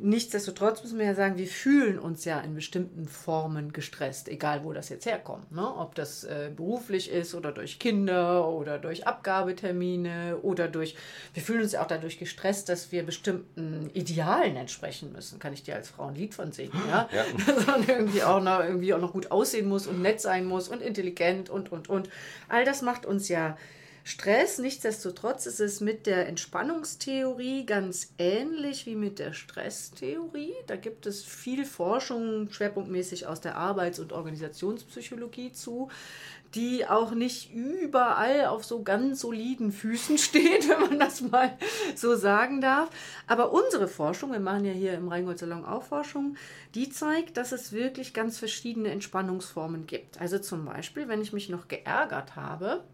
Nichtsdestotrotz 0.00 0.84
müssen 0.84 1.00
wir 1.00 1.06
ja 1.06 1.14
sagen, 1.16 1.38
wir 1.38 1.48
fühlen 1.48 1.98
uns 1.98 2.24
ja 2.24 2.38
in 2.38 2.54
bestimmten 2.54 3.08
Formen 3.08 3.72
gestresst, 3.72 4.28
egal 4.28 4.62
wo 4.62 4.72
das 4.72 4.90
jetzt 4.90 5.06
herkommt. 5.06 5.50
Ne? 5.50 5.66
Ob 5.76 5.96
das 5.96 6.22
äh, 6.22 6.52
beruflich 6.54 7.10
ist 7.10 7.34
oder 7.34 7.50
durch 7.50 7.80
Kinder 7.80 8.46
oder 8.48 8.78
durch 8.78 9.08
Abgabetermine 9.08 10.36
oder 10.42 10.68
durch, 10.68 10.94
wir 11.34 11.42
fühlen 11.42 11.62
uns 11.62 11.72
ja 11.72 11.82
auch 11.82 11.88
dadurch 11.88 12.16
gestresst, 12.16 12.68
dass 12.68 12.92
wir 12.92 13.02
bestimmten 13.02 13.90
Idealen 13.92 14.54
entsprechen 14.54 15.10
müssen. 15.12 15.40
Kann 15.40 15.52
ich 15.52 15.64
dir 15.64 15.74
als 15.74 15.88
Frau 15.88 16.06
ein 16.06 16.14
Lied 16.14 16.32
von 16.32 16.52
singen, 16.52 16.80
ja? 16.88 17.08
ja. 17.12 17.24
Dass 17.52 17.66
man 17.66 17.84
irgendwie 17.88 18.22
auch, 18.22 18.40
noch, 18.40 18.60
irgendwie 18.60 18.94
auch 18.94 19.00
noch 19.00 19.12
gut 19.12 19.32
aussehen 19.32 19.68
muss 19.68 19.88
und 19.88 20.00
nett 20.00 20.20
sein 20.20 20.44
muss 20.44 20.68
und 20.68 20.80
intelligent 20.80 21.50
und, 21.50 21.72
und, 21.72 21.90
und. 21.90 22.08
All 22.48 22.64
das 22.64 22.82
macht 22.82 23.04
uns 23.04 23.28
ja 23.28 23.56
Stress. 24.08 24.56
Nichtsdestotrotz 24.56 25.44
ist 25.44 25.60
es 25.60 25.82
mit 25.82 26.06
der 26.06 26.28
Entspannungstheorie 26.28 27.66
ganz 27.66 28.14
ähnlich 28.16 28.86
wie 28.86 28.94
mit 28.94 29.18
der 29.18 29.34
Stresstheorie. 29.34 30.54
Da 30.66 30.76
gibt 30.76 31.04
es 31.04 31.22
viel 31.22 31.66
Forschung 31.66 32.50
schwerpunktmäßig 32.50 33.26
aus 33.26 33.42
der 33.42 33.58
Arbeits- 33.58 33.98
und 33.98 34.14
Organisationspsychologie 34.14 35.52
zu, 35.52 35.90
die 36.54 36.86
auch 36.86 37.10
nicht 37.10 37.52
überall 37.52 38.46
auf 38.46 38.64
so 38.64 38.82
ganz 38.82 39.20
soliden 39.20 39.72
Füßen 39.72 40.16
steht, 40.18 40.66
wenn 40.70 40.80
man 40.80 40.98
das 40.98 41.20
mal 41.20 41.58
so 41.94 42.16
sagen 42.16 42.62
darf. 42.62 42.88
Aber 43.26 43.52
unsere 43.52 43.88
Forschung, 43.88 44.32
wir 44.32 44.40
machen 44.40 44.64
ja 44.64 44.72
hier 44.72 44.94
im 44.94 45.08
Rheingold-Salon 45.08 45.66
auch 45.66 45.82
Forschung, 45.82 46.38
die 46.74 46.88
zeigt, 46.88 47.36
dass 47.36 47.52
es 47.52 47.72
wirklich 47.72 48.14
ganz 48.14 48.38
verschiedene 48.38 48.90
Entspannungsformen 48.90 49.86
gibt. 49.86 50.18
Also 50.18 50.38
zum 50.38 50.64
Beispiel, 50.64 51.08
wenn 51.08 51.20
ich 51.20 51.34
mich 51.34 51.50
noch 51.50 51.68
geärgert 51.68 52.36
habe, 52.36 52.84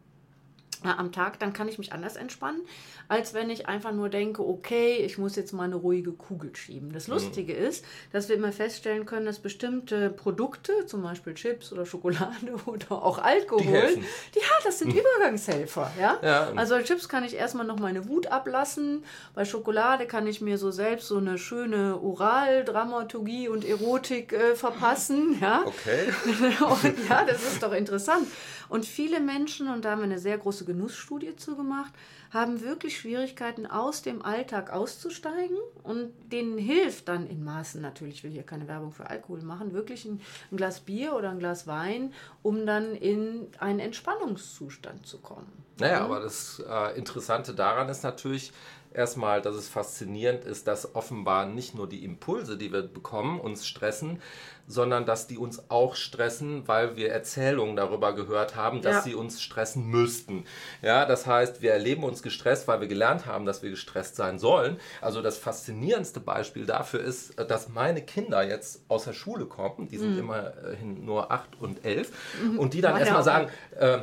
am 0.92 1.12
Tag, 1.12 1.38
dann 1.38 1.52
kann 1.52 1.68
ich 1.68 1.78
mich 1.78 1.92
anders 1.92 2.16
entspannen, 2.16 2.62
als 3.08 3.34
wenn 3.34 3.50
ich 3.50 3.68
einfach 3.68 3.92
nur 3.92 4.08
denke, 4.08 4.46
okay, 4.46 4.96
ich 4.96 5.18
muss 5.18 5.36
jetzt 5.36 5.52
mal 5.52 5.64
eine 5.64 5.76
ruhige 5.76 6.12
Kugel 6.12 6.54
schieben. 6.54 6.92
Das 6.92 7.08
mhm. 7.08 7.14
Lustige 7.14 7.54
mhm. 7.54 7.66
ist, 7.66 7.84
dass 8.12 8.28
wir 8.28 8.36
immer 8.36 8.52
feststellen 8.52 9.06
können, 9.06 9.26
dass 9.26 9.38
bestimmte 9.38 10.10
Produkte, 10.10 10.86
zum 10.86 11.02
Beispiel 11.02 11.34
Chips 11.34 11.72
oder 11.72 11.86
Schokolade 11.86 12.34
oder 12.66 12.92
auch 12.92 13.18
Alkohol, 13.18 13.94
die, 13.96 14.04
die 14.34 14.38
ja, 14.38 14.54
das 14.64 14.78
sind 14.78 14.92
mhm. 14.92 15.00
Übergangshelfer. 15.00 15.90
Ja? 15.98 16.18
ja? 16.22 16.52
Also 16.56 16.74
bei 16.74 16.82
Chips 16.82 17.08
kann 17.08 17.24
ich 17.24 17.34
erstmal 17.34 17.66
noch 17.66 17.78
meine 17.78 18.08
Wut 18.08 18.26
ablassen. 18.28 19.04
Bei 19.34 19.44
Schokolade 19.44 20.06
kann 20.06 20.26
ich 20.26 20.40
mir 20.40 20.58
so 20.58 20.70
selbst 20.70 21.08
so 21.08 21.18
eine 21.18 21.38
schöne 21.38 22.00
Oraldramaturgie 22.00 23.48
und 23.48 23.64
Erotik 23.64 24.32
äh, 24.32 24.54
verpassen. 24.54 25.38
Ja? 25.40 25.62
Okay. 25.64 26.12
und 26.84 27.08
ja, 27.08 27.24
das 27.24 27.42
ist 27.42 27.62
doch 27.62 27.72
interessant. 27.72 28.26
Und 28.68 28.84
viele 28.84 29.20
Menschen, 29.20 29.68
und 29.68 29.84
da 29.84 29.92
haben 29.92 30.00
wir 30.00 30.04
eine 30.04 30.18
sehr 30.18 30.38
große 30.38 30.64
Genussstudie 30.64 31.36
zugemacht, 31.36 31.92
haben 32.30 32.60
wirklich 32.60 32.98
Schwierigkeiten, 32.98 33.66
aus 33.66 34.02
dem 34.02 34.22
Alltag 34.24 34.72
auszusteigen. 34.72 35.56
Und 35.82 36.12
denen 36.32 36.58
hilft 36.58 37.08
dann 37.08 37.26
in 37.26 37.44
Maßen, 37.44 37.80
natürlich 37.80 38.14
ich 38.16 38.24
will 38.24 38.30
hier 38.30 38.42
keine 38.42 38.68
Werbung 38.68 38.92
für 38.92 39.08
Alkohol 39.08 39.42
machen, 39.42 39.72
wirklich 39.72 40.04
ein, 40.04 40.20
ein 40.50 40.56
Glas 40.56 40.80
Bier 40.80 41.14
oder 41.14 41.30
ein 41.30 41.38
Glas 41.38 41.66
Wein, 41.66 42.12
um 42.42 42.66
dann 42.66 42.94
in 42.94 43.48
einen 43.58 43.80
Entspannungszustand 43.80 45.06
zu 45.06 45.18
kommen. 45.18 45.64
Naja, 45.78 46.00
mhm. 46.00 46.04
aber 46.04 46.20
das 46.20 46.62
äh, 46.68 46.96
Interessante 46.96 47.54
daran 47.54 47.88
ist 47.88 48.02
natürlich, 48.02 48.52
erstmal, 48.94 49.42
dass 49.42 49.54
es 49.54 49.68
faszinierend 49.68 50.44
ist, 50.44 50.66
dass 50.66 50.94
offenbar 50.94 51.46
nicht 51.46 51.74
nur 51.74 51.88
die 51.88 52.04
Impulse, 52.04 52.56
die 52.56 52.72
wir 52.72 52.82
bekommen, 52.82 53.40
uns 53.40 53.66
stressen, 53.66 54.20
sondern 54.66 55.04
dass 55.04 55.26
die 55.26 55.36
uns 55.36 55.70
auch 55.70 55.94
stressen, 55.94 56.66
weil 56.66 56.96
wir 56.96 57.10
Erzählungen 57.10 57.76
darüber 57.76 58.14
gehört 58.14 58.56
haben, 58.56 58.80
dass 58.82 58.96
ja. 58.96 59.02
sie 59.02 59.14
uns 59.14 59.42
stressen 59.42 59.86
müssten. 59.86 60.44
Ja, 60.80 61.04
das 61.04 61.26
heißt, 61.26 61.60
wir 61.60 61.72
erleben 61.72 62.04
uns 62.04 62.22
gestresst, 62.22 62.66
weil 62.66 62.80
wir 62.80 62.88
gelernt 62.88 63.26
haben, 63.26 63.44
dass 63.44 63.62
wir 63.62 63.70
gestresst 63.70 64.16
sein 64.16 64.38
sollen. 64.38 64.78
Also 65.00 65.20
das 65.20 65.36
faszinierendste 65.36 66.20
Beispiel 66.20 66.64
dafür 66.66 67.00
ist, 67.00 67.38
dass 67.38 67.68
meine 67.68 68.00
Kinder 68.02 68.42
jetzt 68.42 68.82
aus 68.88 69.04
der 69.04 69.12
Schule 69.12 69.46
kommen, 69.46 69.88
die 69.88 69.98
sind 69.98 70.12
mhm. 70.12 70.18
immerhin 70.20 71.04
nur 71.04 71.30
acht 71.30 71.60
und 71.60 71.84
elf, 71.84 72.12
mhm. 72.42 72.58
und 72.58 72.74
die 72.74 72.80
dann 72.80 72.96
erstmal 72.96 73.24
sagen, 73.24 73.48
äh, 73.78 73.98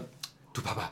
du 0.53 0.62
Papa, 0.62 0.91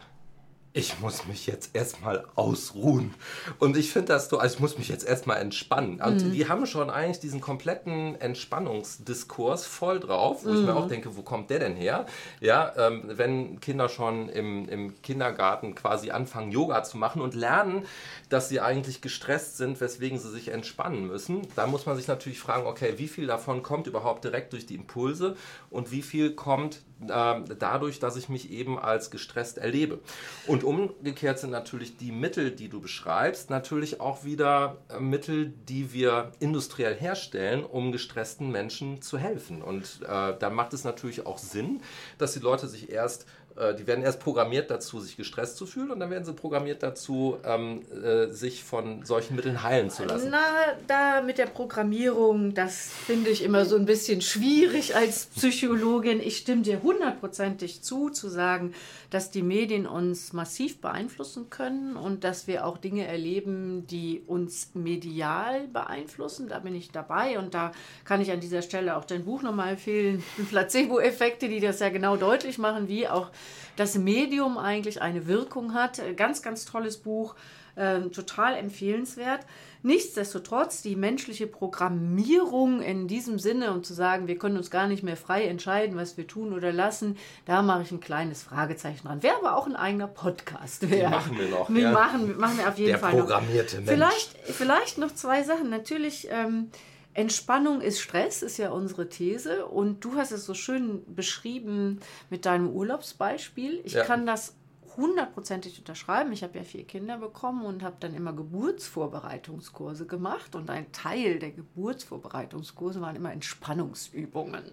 ich 0.79 0.99
muss 1.01 1.27
mich 1.27 1.45
jetzt 1.45 1.75
erstmal 1.75 2.25
ausruhen. 2.35 3.13
Und 3.59 3.75
ich 3.75 3.91
finde 3.91 4.13
das 4.13 4.29
so, 4.29 4.39
also 4.39 4.55
ich 4.55 4.61
muss 4.61 4.77
mich 4.77 4.87
jetzt 4.87 5.05
erstmal 5.05 5.41
entspannen. 5.41 6.01
Und 6.01 6.23
mhm. 6.23 6.31
die 6.31 6.47
haben 6.47 6.65
schon 6.65 6.89
eigentlich 6.89 7.19
diesen 7.19 7.41
kompletten 7.41 8.19
Entspannungsdiskurs 8.19 9.65
voll 9.65 9.99
drauf, 9.99 10.45
wo 10.45 10.49
mhm. 10.49 10.55
ich 10.55 10.61
mir 10.61 10.71
mhm. 10.71 10.77
auch 10.77 10.87
denke, 10.87 11.17
wo 11.17 11.21
kommt 11.21 11.49
der 11.49 11.59
denn 11.59 11.75
her? 11.75 12.05
Ja, 12.39 12.71
ähm, 12.77 13.03
wenn 13.07 13.59
Kinder 13.59 13.89
schon 13.89 14.29
im, 14.29 14.69
im 14.69 15.01
Kindergarten 15.01 15.75
quasi 15.75 16.11
anfangen, 16.11 16.51
Yoga 16.51 16.81
zu 16.83 16.97
machen 16.97 17.21
und 17.21 17.35
lernen, 17.35 17.85
dass 18.29 18.47
sie 18.47 18.61
eigentlich 18.61 19.01
gestresst 19.01 19.57
sind, 19.57 19.81
weswegen 19.81 20.17
sie 20.17 20.29
sich 20.29 20.47
entspannen 20.47 21.07
müssen, 21.07 21.41
da 21.57 21.67
muss 21.67 21.85
man 21.85 21.97
sich 21.97 22.07
natürlich 22.07 22.39
fragen, 22.39 22.65
okay, 22.65 22.93
wie 22.95 23.09
viel 23.09 23.27
davon 23.27 23.63
kommt 23.63 23.85
überhaupt 23.87 24.23
direkt 24.23 24.53
durch 24.53 24.65
die 24.65 24.75
Impulse 24.75 25.35
und 25.69 25.91
wie 25.91 26.01
viel 26.01 26.35
kommt 26.35 26.79
äh, 27.07 27.41
dadurch, 27.57 27.99
dass 27.99 28.15
ich 28.15 28.29
mich 28.29 28.51
eben 28.51 28.77
als 28.77 29.11
gestresst 29.11 29.57
erlebe. 29.57 29.99
Und 30.47 30.63
umgekehrt 30.63 31.39
sind 31.39 31.51
natürlich 31.51 31.97
die 31.97 32.11
Mittel, 32.11 32.51
die 32.51 32.69
du 32.69 32.81
beschreibst, 32.81 33.49
natürlich 33.49 34.01
auch 34.01 34.23
wieder 34.23 34.77
äh, 34.89 34.99
Mittel, 34.99 35.53
die 35.67 35.93
wir 35.93 36.31
industriell 36.39 36.95
herstellen, 36.95 37.63
um 37.63 37.91
gestressten 37.91 38.51
Menschen 38.51 39.01
zu 39.01 39.17
helfen. 39.17 39.61
Und 39.61 40.01
äh, 40.03 40.35
da 40.37 40.49
macht 40.49 40.73
es 40.73 40.83
natürlich 40.83 41.25
auch 41.25 41.37
Sinn, 41.37 41.81
dass 42.17 42.33
die 42.33 42.39
Leute 42.39 42.67
sich 42.67 42.89
erst 42.89 43.25
äh, 43.55 43.75
die 43.75 43.87
werden 43.87 44.03
erst 44.03 44.19
programmiert 44.19 44.71
dazu, 44.71 44.99
sich 44.99 45.17
gestresst 45.17 45.57
zu 45.57 45.65
fühlen 45.65 45.91
und 45.91 45.99
dann 45.99 46.09
werden 46.09 46.23
sie 46.23 46.33
programmiert 46.33 46.83
dazu, 46.83 47.37
ähm, 47.43 47.81
äh, 47.91 48.27
sich 48.27 48.63
von 48.63 49.05
solchen 49.05 49.35
Mitteln 49.35 49.63
heilen 49.63 49.89
zu 49.89 50.05
lassen. 50.05 50.29
Na, 50.31 50.39
da 50.87 51.21
mit 51.21 51.37
der 51.37 51.47
Programmierung, 51.47 52.53
das 52.53 52.89
finde 53.05 53.29
ich 53.29 53.43
immer 53.43 53.65
so 53.65 53.75
ein 53.75 53.85
bisschen 53.85 54.21
schwierig 54.21 54.95
als 54.95 55.25
Psychologin. 55.27 56.19
Ich 56.21 56.37
stimme 56.37 56.61
dir 56.61 56.81
hundertprozentig 56.81 57.81
zu, 57.81 58.09
zu 58.09 58.29
sagen, 58.29 58.73
dass 59.09 59.31
die 59.31 59.41
Medien 59.41 59.87
uns 59.87 60.33
massiv 60.33 60.79
beeinflussen 60.81 61.49
können 61.49 61.95
und 61.95 62.23
dass 62.23 62.47
wir 62.47 62.65
auch 62.65 62.77
Dinge 62.77 63.07
erleben, 63.07 63.87
die 63.87 64.21
uns 64.27 64.69
medial 64.73 65.67
beeinflussen. 65.67 66.47
Da 66.47 66.59
bin 66.59 66.75
ich 66.75 66.91
dabei 66.91 67.39
und 67.39 67.53
da 67.53 67.71
kann 68.05 68.21
ich 68.21 68.31
an 68.31 68.39
dieser 68.39 68.61
Stelle 68.61 68.95
auch 68.95 69.05
dein 69.05 69.25
Buch 69.25 69.41
nochmal 69.41 69.71
empfehlen, 69.71 70.23
Placebo-Effekte, 70.49 71.49
die 71.49 71.59
das 71.59 71.79
ja 71.79 71.89
genau 71.89 72.17
deutlich 72.17 72.57
machen, 72.57 72.87
wie 72.87 73.07
auch 73.07 73.31
das 73.75 73.95
Medium 73.95 74.57
eigentlich 74.57 75.01
eine 75.01 75.27
Wirkung 75.27 75.73
hat. 75.73 76.01
Ganz, 76.17 76.41
ganz 76.41 76.65
tolles 76.65 76.97
Buch, 76.97 77.35
äh, 77.75 78.01
total 78.09 78.55
empfehlenswert. 78.55 79.41
Nichtsdestotrotz, 79.81 80.81
die 80.81 80.97
menschliche 80.97 81.47
Programmierung 81.47 82.81
in 82.81 83.07
diesem 83.07 83.39
Sinne, 83.39 83.71
um 83.71 83.81
zu 83.81 83.93
sagen, 83.93 84.27
wir 84.27 84.37
können 84.37 84.57
uns 84.57 84.69
gar 84.69 84.87
nicht 84.87 85.03
mehr 85.03 85.15
frei 85.15 85.45
entscheiden, 85.45 85.95
was 85.95 86.17
wir 86.17 86.27
tun 86.27 86.51
oder 86.51 86.73
lassen, 86.73 87.17
da 87.45 87.61
mache 87.61 87.83
ich 87.83 87.91
ein 87.91 88.01
kleines 88.01 88.43
Fragezeichen 88.43 89.07
dran. 89.07 89.23
Wäre 89.23 89.37
aber 89.37 89.55
auch 89.55 89.67
ein 89.67 89.77
eigener 89.77 90.07
Podcast. 90.07 90.89
Wäre. 90.89 91.09
machen 91.09 91.37
wir 91.39 91.47
noch. 91.47 91.69
Wir 91.69 91.83
ja. 91.83 91.91
machen, 91.93 92.37
machen 92.37 92.57
wir 92.57 92.67
auf 92.67 92.77
jeden 92.77 92.89
Der 92.89 92.99
Fall 92.99 93.13
programmierte 93.13 93.77
noch. 93.77 93.85
Mensch. 93.85 93.93
Vielleicht, 93.93 94.37
vielleicht 94.53 94.97
noch 94.97 95.13
zwei 95.13 95.43
Sachen. 95.43 95.69
Natürlich. 95.69 96.27
Ähm, 96.29 96.69
Entspannung 97.13 97.81
ist 97.81 97.99
Stress, 97.99 98.41
ist 98.43 98.57
ja 98.57 98.69
unsere 98.69 99.09
These. 99.09 99.65
Und 99.65 100.03
du 100.03 100.15
hast 100.15 100.31
es 100.31 100.45
so 100.45 100.53
schön 100.53 101.03
beschrieben 101.13 101.99
mit 102.29 102.45
deinem 102.45 102.69
Urlaubsbeispiel. 102.69 103.81
Ich 103.83 103.93
ja. 103.93 104.03
kann 104.03 104.25
das 104.25 104.55
hundertprozentig 104.95 105.79
unterschreiben. 105.79 106.31
Ich 106.33 106.43
habe 106.43 106.57
ja 106.57 106.63
vier 106.63 106.83
Kinder 106.85 107.17
bekommen 107.17 107.65
und 107.65 107.83
habe 107.83 107.95
dann 107.99 108.13
immer 108.13 108.33
Geburtsvorbereitungskurse 108.33 110.05
gemacht. 110.05 110.55
Und 110.55 110.69
ein 110.69 110.91
Teil 110.91 111.39
der 111.39 111.51
Geburtsvorbereitungskurse 111.51 113.01
waren 113.01 113.15
immer 113.15 113.31
Entspannungsübungen. 113.31 114.63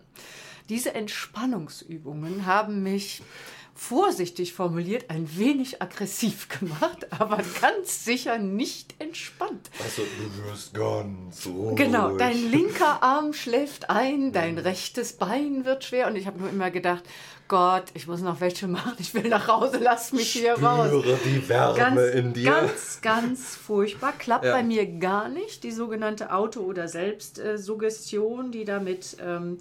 Diese 0.68 0.94
Entspannungsübungen 0.94 2.44
haben 2.44 2.82
mich 2.82 3.22
vorsichtig 3.76 4.54
formuliert, 4.54 5.10
ein 5.10 5.28
wenig 5.36 5.82
aggressiv 5.82 6.48
gemacht, 6.48 7.06
aber 7.18 7.40
ganz 7.60 8.04
sicher 8.04 8.38
nicht 8.38 8.94
entspannt. 8.98 9.70
Also 9.84 10.02
du 10.02 10.50
wirst 10.50 10.74
ganz 10.74 11.46
ruhig. 11.46 11.76
Genau, 11.76 12.16
dein 12.16 12.36
linker 12.50 13.02
Arm 13.02 13.32
schläft 13.32 13.90
ein, 13.90 14.32
dein 14.32 14.58
rechtes 14.58 15.12
Bein 15.12 15.64
wird 15.64 15.84
schwer 15.84 16.08
und 16.08 16.16
ich 16.16 16.26
habe 16.26 16.40
nur 16.40 16.48
immer 16.48 16.70
gedacht, 16.70 17.04
Gott, 17.48 17.84
ich 17.94 18.08
muss 18.08 18.22
noch 18.22 18.40
welche 18.40 18.66
machen, 18.66 18.94
ich 18.98 19.14
will 19.14 19.28
nach 19.28 19.46
Hause, 19.46 19.78
lass 19.80 20.12
mich 20.12 20.30
Spüre 20.32 20.56
hier 20.56 20.66
raus. 20.66 21.04
die 21.24 21.48
Wärme 21.48 21.76
ganz, 21.76 22.14
in 22.14 22.32
dir. 22.32 22.50
Ganz, 22.50 22.98
ganz 23.02 23.54
furchtbar. 23.54 24.14
Klappt 24.18 24.46
ja. 24.46 24.52
bei 24.52 24.64
mir 24.64 24.86
gar 24.98 25.28
nicht, 25.28 25.62
die 25.62 25.70
sogenannte 25.70 26.32
Auto- 26.32 26.62
oder 26.62 26.88
Selbstsuggestion, 26.88 28.50
die 28.50 28.64
damit 28.64 29.18
ähm, 29.20 29.58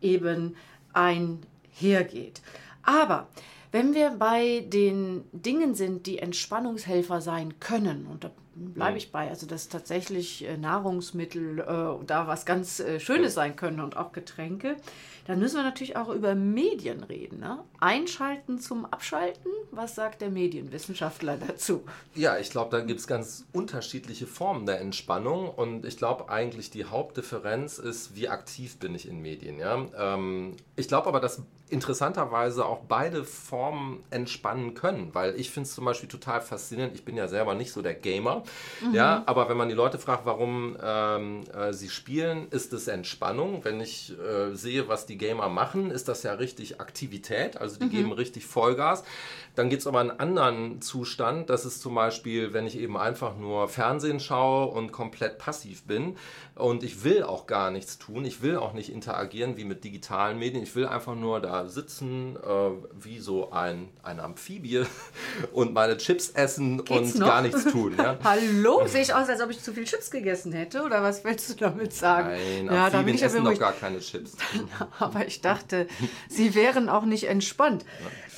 eben 0.00 0.56
einhergeht. 0.92 2.40
Aber 2.82 3.28
wenn 3.72 3.94
wir 3.94 4.10
bei 4.10 4.64
den 4.66 5.24
Dingen 5.32 5.74
sind, 5.74 6.06
die 6.06 6.18
Entspannungshelfer 6.18 7.20
sein 7.20 7.60
können, 7.60 8.06
und 8.06 8.24
da 8.24 8.30
bleibe 8.54 8.98
ich 8.98 9.12
bei, 9.12 9.28
also 9.28 9.46
dass 9.46 9.68
tatsächlich 9.68 10.44
äh, 10.44 10.56
Nahrungsmittel 10.56 11.60
äh, 11.60 12.04
da 12.04 12.26
was 12.26 12.44
ganz 12.44 12.80
äh, 12.80 13.00
Schönes 13.00 13.34
sein 13.34 13.56
können 13.56 13.80
und 13.80 13.96
auch 13.96 14.12
Getränke, 14.12 14.76
dann 15.26 15.38
müssen 15.38 15.56
wir 15.56 15.62
natürlich 15.62 15.96
auch 15.96 16.08
über 16.08 16.34
Medien 16.34 17.04
reden. 17.04 17.40
Ne? 17.40 17.62
Einschalten 17.80 18.58
zum 18.58 18.86
Abschalten, 18.86 19.52
was 19.70 19.94
sagt 19.94 20.22
der 20.22 20.30
Medienwissenschaftler 20.30 21.36
dazu? 21.46 21.84
Ja, 22.14 22.38
ich 22.38 22.50
glaube, 22.50 22.76
da 22.76 22.82
gibt 22.82 23.00
es 23.00 23.06
ganz 23.06 23.46
unterschiedliche 23.52 24.26
Formen 24.26 24.66
der 24.66 24.80
Entspannung 24.80 25.50
und 25.50 25.84
ich 25.84 25.98
glaube 25.98 26.30
eigentlich 26.30 26.70
die 26.70 26.86
Hauptdifferenz 26.86 27.78
ist, 27.78 28.16
wie 28.16 28.28
aktiv 28.28 28.78
bin 28.78 28.94
ich 28.94 29.06
in 29.06 29.20
Medien. 29.20 29.58
Ja? 29.58 29.86
Ähm, 29.96 30.56
ich 30.76 30.88
glaube 30.88 31.08
aber, 31.08 31.20
dass 31.20 31.42
interessanterweise 31.70 32.64
auch 32.64 32.80
beide 32.88 33.24
Formen 33.24 34.02
entspannen 34.10 34.74
können, 34.74 35.14
weil 35.14 35.38
ich 35.38 35.50
finde 35.50 35.68
es 35.68 35.74
zum 35.74 35.84
Beispiel 35.84 36.08
total 36.08 36.40
faszinierend. 36.40 36.94
Ich 36.94 37.04
bin 37.04 37.16
ja 37.16 37.28
selber 37.28 37.54
nicht 37.54 37.72
so 37.72 37.82
der 37.82 37.94
Gamer, 37.94 38.42
mhm. 38.80 38.94
ja, 38.94 39.22
aber 39.26 39.48
wenn 39.48 39.56
man 39.56 39.68
die 39.68 39.74
Leute 39.74 39.98
fragt, 39.98 40.26
warum 40.26 40.76
ähm, 40.82 41.44
äh, 41.54 41.72
sie 41.72 41.88
spielen, 41.88 42.48
ist 42.50 42.72
es 42.72 42.88
Entspannung. 42.88 43.64
Wenn 43.64 43.80
ich 43.80 44.14
äh, 44.18 44.54
sehe, 44.54 44.88
was 44.88 45.06
die 45.06 45.18
Gamer 45.18 45.48
machen, 45.48 45.90
ist 45.90 46.08
das 46.08 46.22
ja 46.22 46.32
richtig 46.34 46.80
Aktivität, 46.80 47.56
also 47.56 47.78
die 47.78 47.86
mhm. 47.86 47.90
geben 47.90 48.12
richtig 48.12 48.46
Vollgas. 48.46 49.04
Dann 49.54 49.70
gibt 49.70 49.80
es 49.80 49.86
aber 49.88 49.98
einen 49.98 50.12
anderen 50.12 50.80
Zustand, 50.80 51.50
das 51.50 51.64
ist 51.64 51.80
zum 51.80 51.94
Beispiel, 51.94 52.52
wenn 52.52 52.66
ich 52.66 52.78
eben 52.78 52.96
einfach 52.96 53.36
nur 53.36 53.68
Fernsehen 53.68 54.20
schaue 54.20 54.66
und 54.66 54.92
komplett 54.92 55.38
passiv 55.38 55.82
bin 55.82 56.16
und 56.54 56.84
ich 56.84 57.02
will 57.02 57.24
auch 57.24 57.46
gar 57.46 57.72
nichts 57.72 57.98
tun, 57.98 58.24
ich 58.24 58.40
will 58.40 58.56
auch 58.56 58.72
nicht 58.72 58.92
interagieren 58.92 59.56
wie 59.56 59.64
mit 59.64 59.82
digitalen 59.82 60.38
Medien, 60.38 60.62
ich 60.62 60.76
will 60.76 60.86
einfach 60.86 61.16
nur 61.16 61.40
da 61.40 61.57
sitzen 61.66 62.36
äh, 62.36 62.70
wie 63.02 63.18
so 63.18 63.50
ein, 63.50 63.88
eine 64.02 64.22
Amphibie 64.22 64.84
und 65.52 65.72
meine 65.72 65.96
Chips 65.96 66.30
essen 66.30 66.84
Geht's 66.84 67.14
und 67.14 67.20
noch? 67.20 67.26
gar 67.26 67.42
nichts 67.42 67.64
tun. 67.64 67.94
Ja? 67.96 68.18
Hallo, 68.24 68.86
sehe 68.86 69.02
ich 69.02 69.14
aus, 69.14 69.28
als 69.28 69.40
ob 69.40 69.50
ich 69.50 69.60
zu 69.62 69.72
viel 69.72 69.84
Chips 69.84 70.10
gegessen 70.10 70.52
hätte 70.52 70.82
oder 70.82 71.02
was 71.02 71.24
willst 71.24 71.50
du 71.50 71.54
damit 71.54 71.92
sagen? 71.92 72.28
Nein, 72.30 72.66
ja, 72.66 72.86
Amphibien 72.86 73.18
essen 73.18 73.44
doch 73.44 73.58
gar 73.58 73.72
keine 73.72 74.00
Chips. 74.00 74.36
aber 74.98 75.26
ich 75.26 75.40
dachte, 75.40 75.88
sie 76.28 76.54
wären 76.54 76.88
auch 76.88 77.04
nicht 77.04 77.24
entspannt. 77.24 77.84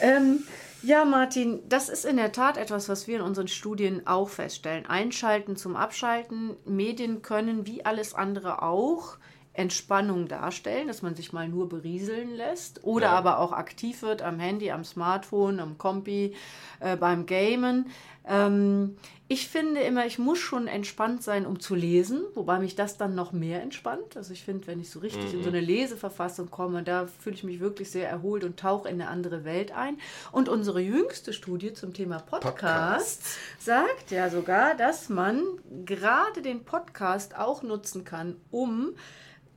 Ja. 0.01 0.17
Ähm, 0.17 0.45
ja, 0.83 1.05
Martin, 1.05 1.61
das 1.69 1.91
ist 1.91 2.07
in 2.07 2.17
der 2.17 2.33
Tat 2.33 2.57
etwas, 2.57 2.89
was 2.89 3.07
wir 3.07 3.17
in 3.17 3.23
unseren 3.23 3.49
Studien 3.49 4.07
auch 4.07 4.31
feststellen. 4.31 4.87
Einschalten 4.87 5.57
zum 5.57 5.77
Abschalten. 5.77 6.57
Medien 6.65 7.21
können 7.21 7.67
wie 7.67 7.85
alles 7.85 8.15
andere 8.15 8.63
auch 8.63 9.19
Entspannung 9.61 10.27
darstellen, 10.27 10.89
dass 10.89 11.03
man 11.03 11.15
sich 11.15 11.33
mal 11.33 11.49
nur 11.49 11.69
berieseln 11.69 12.35
lässt 12.35 12.83
oder 12.83 13.07
ja. 13.07 13.13
aber 13.13 13.39
auch 13.39 13.53
aktiv 13.53 14.03
wird 14.03 14.23
am 14.23 14.41
Handy, 14.41 14.71
am 14.71 14.85
Smartphone, 14.85 15.61
am 15.61 15.77
Kompi, 15.77 16.35
äh, 16.81 16.97
beim 16.97 17.27
Gamen. 17.27 17.91
Ähm, 18.27 18.97
ich 19.29 19.49
finde 19.49 19.81
immer, 19.83 20.07
ich 20.07 20.19
muss 20.19 20.39
schon 20.39 20.67
entspannt 20.67 21.23
sein, 21.23 21.47
um 21.47 21.61
zu 21.61 21.75
lesen, 21.75 22.23
wobei 22.35 22.59
mich 22.59 22.75
das 22.75 22.97
dann 22.97 23.15
noch 23.15 23.33
mehr 23.33 23.63
entspannt. 23.63 24.17
Also 24.17 24.33
ich 24.33 24.43
finde, 24.43 24.67
wenn 24.67 24.81
ich 24.81 24.91
so 24.91 24.99
richtig 24.99 25.23
mhm. 25.27 25.39
in 25.39 25.45
so 25.45 25.51
mhm. 25.51 25.57
eine 25.57 25.65
Leseverfassung 25.65 26.51
komme, 26.51 26.83
da 26.83 27.07
fühle 27.07 27.37
ich 27.37 27.45
mich 27.45 27.61
wirklich 27.61 27.91
sehr 27.91 28.09
erholt 28.09 28.43
und 28.43 28.59
tauche 28.59 28.89
in 28.89 29.01
eine 29.01 29.09
andere 29.09 29.45
Welt 29.45 29.71
ein. 29.71 29.99
Und 30.33 30.49
unsere 30.49 30.81
jüngste 30.81 31.33
Studie 31.33 31.75
zum 31.75 31.95
Thema 31.95 32.19
Podcast, 32.19 33.23
Podcast. 33.23 33.25
sagt 33.61 34.11
ja 34.11 34.31
sogar, 34.31 34.75
dass 34.75 35.09
man 35.09 35.43
gerade 35.85 36.43
den 36.43 36.65
Podcast 36.65 37.37
auch 37.37 37.63
nutzen 37.63 38.05
kann, 38.05 38.37
um 38.51 38.95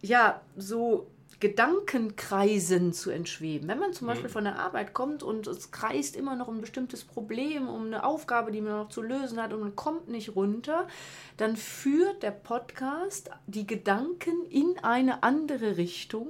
ja 0.03 0.41
so 0.55 1.07
Gedankenkreisen 1.39 2.93
zu 2.93 3.09
entschweben. 3.09 3.67
Wenn 3.67 3.79
man 3.79 3.91
zum 3.91 4.07
Beispiel 4.07 4.29
von 4.29 4.45
der 4.45 4.59
Arbeit 4.59 4.93
kommt 4.93 5.23
und 5.23 5.47
es 5.47 5.71
kreist 5.71 6.15
immer 6.15 6.35
noch 6.37 6.47
ein 6.47 6.61
bestimmtes 6.61 7.03
Problem 7.03 7.67
um 7.67 7.87
eine 7.87 8.05
Aufgabe, 8.05 8.51
die 8.51 8.61
man 8.61 8.73
noch 8.73 8.89
zu 8.89 9.01
lösen 9.01 9.41
hat 9.41 9.51
und 9.51 9.59
man 9.59 9.75
kommt 9.75 10.07
nicht 10.07 10.37
runter, 10.37 10.87
dann 11.35 11.57
führt 11.57 12.23
der 12.23 12.31
Podcast 12.31 13.29
die 13.47 13.67
Gedanken 13.67 14.45
in 14.49 14.75
eine 14.83 15.23
andere 15.23 15.75
Richtung 15.75 16.27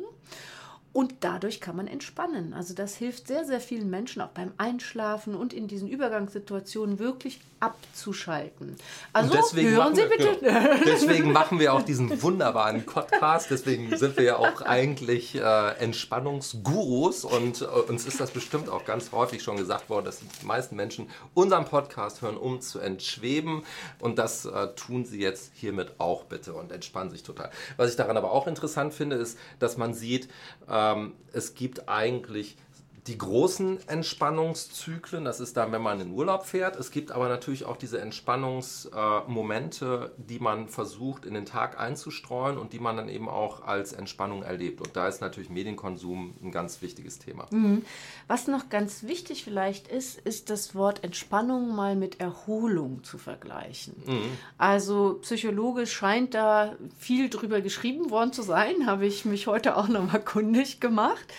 und 0.94 1.16
dadurch 1.22 1.60
kann 1.60 1.76
man 1.76 1.88
entspannen. 1.88 2.54
Also 2.54 2.74
das 2.74 2.96
hilft 2.96 3.28
sehr, 3.28 3.46
sehr 3.46 3.60
vielen 3.60 3.90
Menschen 3.90 4.22
auch 4.22 4.30
beim 4.30 4.54
Einschlafen 4.58 5.36
und 5.36 5.54
in 5.54 5.68
diesen 5.68 5.90
Übergangssituationen 5.90 6.98
wirklich 6.98 7.40
abzuschalten. 7.64 8.76
Also 9.14 9.34
hören 9.34 9.96
Sie 9.96 10.04
bitte. 10.04 10.38
Genau. 10.42 10.76
Deswegen 10.86 11.32
machen 11.32 11.60
wir 11.60 11.74
auch 11.74 11.82
diesen 11.82 12.22
wunderbaren 12.22 12.86
Podcast. 12.86 13.50
Deswegen 13.50 13.96
sind 13.98 14.18
wir 14.18 14.24
ja 14.26 14.36
auch 14.36 14.62
eigentlich 14.62 15.36
äh, 15.36 15.70
Entspannungsgurus 15.80 17.24
und 17.24 17.62
äh, 17.62 17.66
uns 17.66 18.06
ist 18.06 18.20
das 18.20 18.32
bestimmt 18.32 18.68
auch 18.68 18.84
ganz 18.84 19.14
häufig 19.14 19.42
schon 19.42 19.56
gesagt 19.56 19.90
worden, 19.90 20.04
dass 20.04 20.20
die 20.20 20.46
meisten 20.46 20.76
Menschen 20.76 21.10
unseren 21.34 21.64
Podcast 21.64 22.22
hören, 22.22 22.36
um 22.36 22.60
zu 22.60 22.80
entschweben. 22.80 23.64
Und 24.00 24.20
das 24.20 24.44
äh, 24.44 24.68
tun 24.76 25.06
sie 25.06 25.22
jetzt 25.22 25.54
hiermit 25.54 25.94
auch 26.00 26.26
bitte 26.26 26.54
und 26.54 26.74
entspannen 26.74 27.12
sich 27.12 27.24
total. 27.24 27.50
Was 27.78 27.90
ich 27.90 27.96
daran 27.96 28.18
aber 28.18 28.32
auch 28.32 28.46
interessant 28.46 28.94
finde, 28.94 29.16
ist, 29.16 29.40
dass 29.60 29.78
man 29.78 29.94
sieht, 29.94 30.28
ähm, 30.70 31.14
es 31.32 31.56
gibt 31.56 31.88
eigentlich 31.88 32.58
die 33.08 33.18
großen 33.18 33.90
Entspannungszyklen, 33.90 35.26
das 35.26 35.42
ist 35.42 35.58
dann, 35.58 35.74
wenn 35.74 35.82
man 35.82 36.00
in 36.00 36.12
Urlaub 36.12 36.46
fährt. 36.46 36.78
Es 36.78 36.90
gibt 36.90 37.12
aber 37.12 37.28
natürlich 37.28 37.66
auch 37.66 37.76
diese 37.76 38.00
Entspannungsmomente, 38.00 40.14
äh, 40.18 40.22
die 40.22 40.40
man 40.40 40.70
versucht 40.70 41.26
in 41.26 41.34
den 41.34 41.46
Tag 41.46 41.78
einzustreuen 41.78 42.58
und 42.58 42.72
die 42.72 42.80
man 42.80 42.96
dann 42.96 43.10
eben 43.10 43.28
auch 43.28 43.68
als 43.68 43.92
Entspannung 43.92 44.44
erlebt. 44.44 44.80
Und 44.80 44.96
da 44.96 45.10
ist 45.10 45.20
natürlich 45.20 45.50
Medienkonsum 45.50 46.36
ein 46.42 46.52
ganz 46.52 46.82
wichtiges 46.82 47.20
Thema. 47.20 47.48
Mhm. 47.52 47.84
Was 48.28 48.48
noch 48.48 48.70
ganz 48.70 49.04
wichtig 49.04 49.44
vielleicht 49.44 49.90
ist, 49.90 50.22
ist 50.22 50.50
das 50.50 50.74
Wort 50.74 51.04
Entspannung 51.04 51.76
mal 51.76 51.98
mit 51.98 52.22
Erholung 52.22 53.04
zu 53.04 53.18
vergleichen. 53.18 54.02
Mhm. 54.06 54.38
Also 54.58 55.20
psychologisch 55.22 55.92
scheint 55.92 56.36
da 56.36 56.78
viel 56.98 57.30
drüber 57.30 57.60
geschrieben 57.60 58.12
worden 58.12 58.32
zu 58.32 58.44
sein, 58.44 58.86
habe 58.94 59.06
ich 59.06 59.26
mich 59.26 59.48
heute 59.48 59.76
auch 59.76 59.90
nochmal 59.90 60.22
kundig 60.22 60.80
gemacht. 60.80 61.34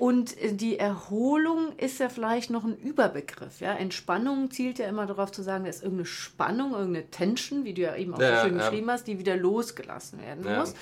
Und 0.00 0.40
äh, 0.40 0.54
die 0.54 0.78
Erholung 0.78 1.76
ist 1.76 2.00
ja 2.00 2.08
vielleicht 2.08 2.48
noch 2.48 2.64
ein 2.64 2.74
Überbegriff. 2.74 3.60
Ja? 3.60 3.74
Entspannung 3.74 4.50
zielt 4.50 4.78
ja 4.78 4.88
immer 4.88 5.04
darauf 5.04 5.30
zu 5.30 5.42
sagen, 5.42 5.64
da 5.64 5.70
ist 5.70 5.82
irgendeine 5.82 6.06
Spannung, 6.06 6.72
irgendeine 6.72 7.10
Tension, 7.10 7.64
wie 7.64 7.74
du 7.74 7.82
ja 7.82 7.94
eben 7.94 8.14
auch 8.14 8.18
ja, 8.18 8.40
so 8.40 8.48
schön 8.48 8.58
ja. 8.58 8.64
geschrieben 8.64 8.90
hast, 8.90 9.06
die 9.06 9.18
wieder 9.18 9.36
losgelassen 9.36 10.22
werden 10.22 10.46
ja. 10.46 10.60
muss. 10.60 10.74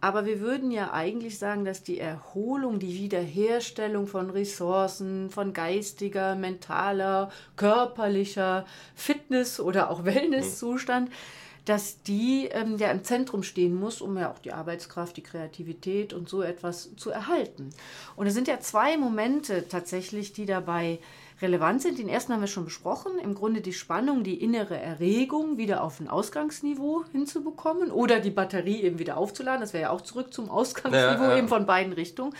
Aber 0.00 0.24
wir 0.24 0.40
würden 0.40 0.70
ja 0.70 0.90
eigentlich 0.90 1.38
sagen, 1.38 1.66
dass 1.66 1.82
die 1.82 2.00
Erholung, 2.00 2.78
die 2.78 2.94
Wiederherstellung 2.94 4.06
von 4.06 4.30
Ressourcen, 4.30 5.28
von 5.28 5.52
geistiger, 5.52 6.34
mentaler, 6.34 7.30
körperlicher 7.56 8.64
Fitness 8.94 9.60
oder 9.60 9.90
auch 9.90 10.06
Wellnesszustand, 10.06 11.10
mhm 11.10 11.41
dass 11.64 12.02
die 12.02 12.48
ähm, 12.50 12.76
ja 12.78 12.90
im 12.90 13.04
Zentrum 13.04 13.42
stehen 13.42 13.78
muss, 13.78 14.00
um 14.00 14.18
ja 14.18 14.30
auch 14.30 14.38
die 14.38 14.52
Arbeitskraft, 14.52 15.16
die 15.16 15.22
Kreativität 15.22 16.12
und 16.12 16.28
so 16.28 16.42
etwas 16.42 16.96
zu 16.96 17.10
erhalten. 17.10 17.70
Und 18.16 18.26
es 18.26 18.34
sind 18.34 18.48
ja 18.48 18.58
zwei 18.60 18.96
Momente 18.96 19.68
tatsächlich, 19.68 20.32
die 20.32 20.46
dabei 20.46 20.98
relevant 21.40 21.82
sind. 21.82 21.98
Den 21.98 22.08
ersten 22.08 22.32
haben 22.32 22.40
wir 22.40 22.46
schon 22.48 22.64
besprochen. 22.64 23.18
Im 23.18 23.34
Grunde 23.34 23.60
die 23.60 23.72
Spannung, 23.72 24.24
die 24.24 24.42
innere 24.42 24.78
Erregung 24.78 25.58
wieder 25.58 25.82
auf 25.82 26.00
ein 26.00 26.08
Ausgangsniveau 26.08 27.04
hinzubekommen 27.12 27.90
oder 27.90 28.20
die 28.20 28.30
Batterie 28.30 28.82
eben 28.82 28.98
wieder 28.98 29.16
aufzuladen. 29.16 29.60
Das 29.60 29.72
wäre 29.72 29.82
ja 29.82 29.90
auch 29.90 30.00
zurück 30.00 30.32
zum 30.32 30.50
Ausgangsniveau 30.50 31.24
ja, 31.24 31.30
ja. 31.30 31.36
eben 31.38 31.48
von 31.48 31.66
beiden 31.66 31.92
Richtungen. 31.92 32.34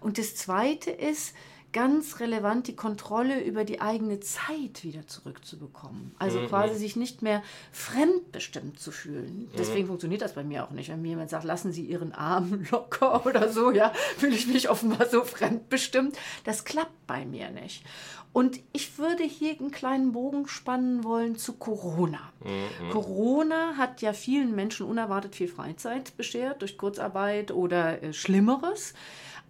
Und 0.00 0.18
das 0.18 0.34
zweite 0.34 0.90
ist, 0.90 1.34
ganz 1.76 2.20
relevant, 2.20 2.68
die 2.68 2.74
Kontrolle 2.74 3.44
über 3.44 3.64
die 3.64 3.82
eigene 3.82 4.18
Zeit 4.18 4.82
wieder 4.82 5.06
zurückzubekommen. 5.06 6.14
Also 6.18 6.40
mhm. 6.40 6.46
quasi 6.48 6.74
sich 6.74 6.96
nicht 6.96 7.20
mehr 7.20 7.42
fremdbestimmt 7.70 8.80
zu 8.80 8.90
fühlen. 8.90 9.50
Deswegen 9.58 9.82
mhm. 9.82 9.88
funktioniert 9.88 10.22
das 10.22 10.32
bei 10.32 10.42
mir 10.42 10.64
auch 10.64 10.70
nicht. 10.70 10.88
Wenn 10.88 11.02
mir 11.02 11.08
jemand 11.08 11.28
sagt, 11.28 11.44
lassen 11.44 11.72
Sie 11.72 11.84
Ihren 11.84 12.14
Arm 12.14 12.66
locker 12.70 13.26
oder 13.26 13.50
so, 13.50 13.72
ja, 13.72 13.92
fühle 14.16 14.34
ich 14.34 14.46
mich 14.46 14.70
offenbar 14.70 15.06
so 15.06 15.22
fremdbestimmt. 15.22 16.16
Das 16.44 16.64
klappt 16.64 17.06
bei 17.06 17.26
mir 17.26 17.50
nicht. 17.50 17.84
Und 18.36 18.60
ich 18.74 18.98
würde 18.98 19.22
hier 19.22 19.58
einen 19.58 19.70
kleinen 19.70 20.12
Bogen 20.12 20.46
spannen 20.46 21.04
wollen 21.04 21.38
zu 21.38 21.54
Corona. 21.54 22.20
Mhm. 22.44 22.90
Corona 22.90 23.78
hat 23.78 24.02
ja 24.02 24.12
vielen 24.12 24.54
Menschen 24.54 24.84
unerwartet 24.84 25.34
viel 25.34 25.48
Freizeit 25.48 26.14
beschert 26.18 26.60
durch 26.60 26.76
Kurzarbeit 26.76 27.50
oder 27.50 28.02
äh, 28.02 28.12
Schlimmeres. 28.12 28.92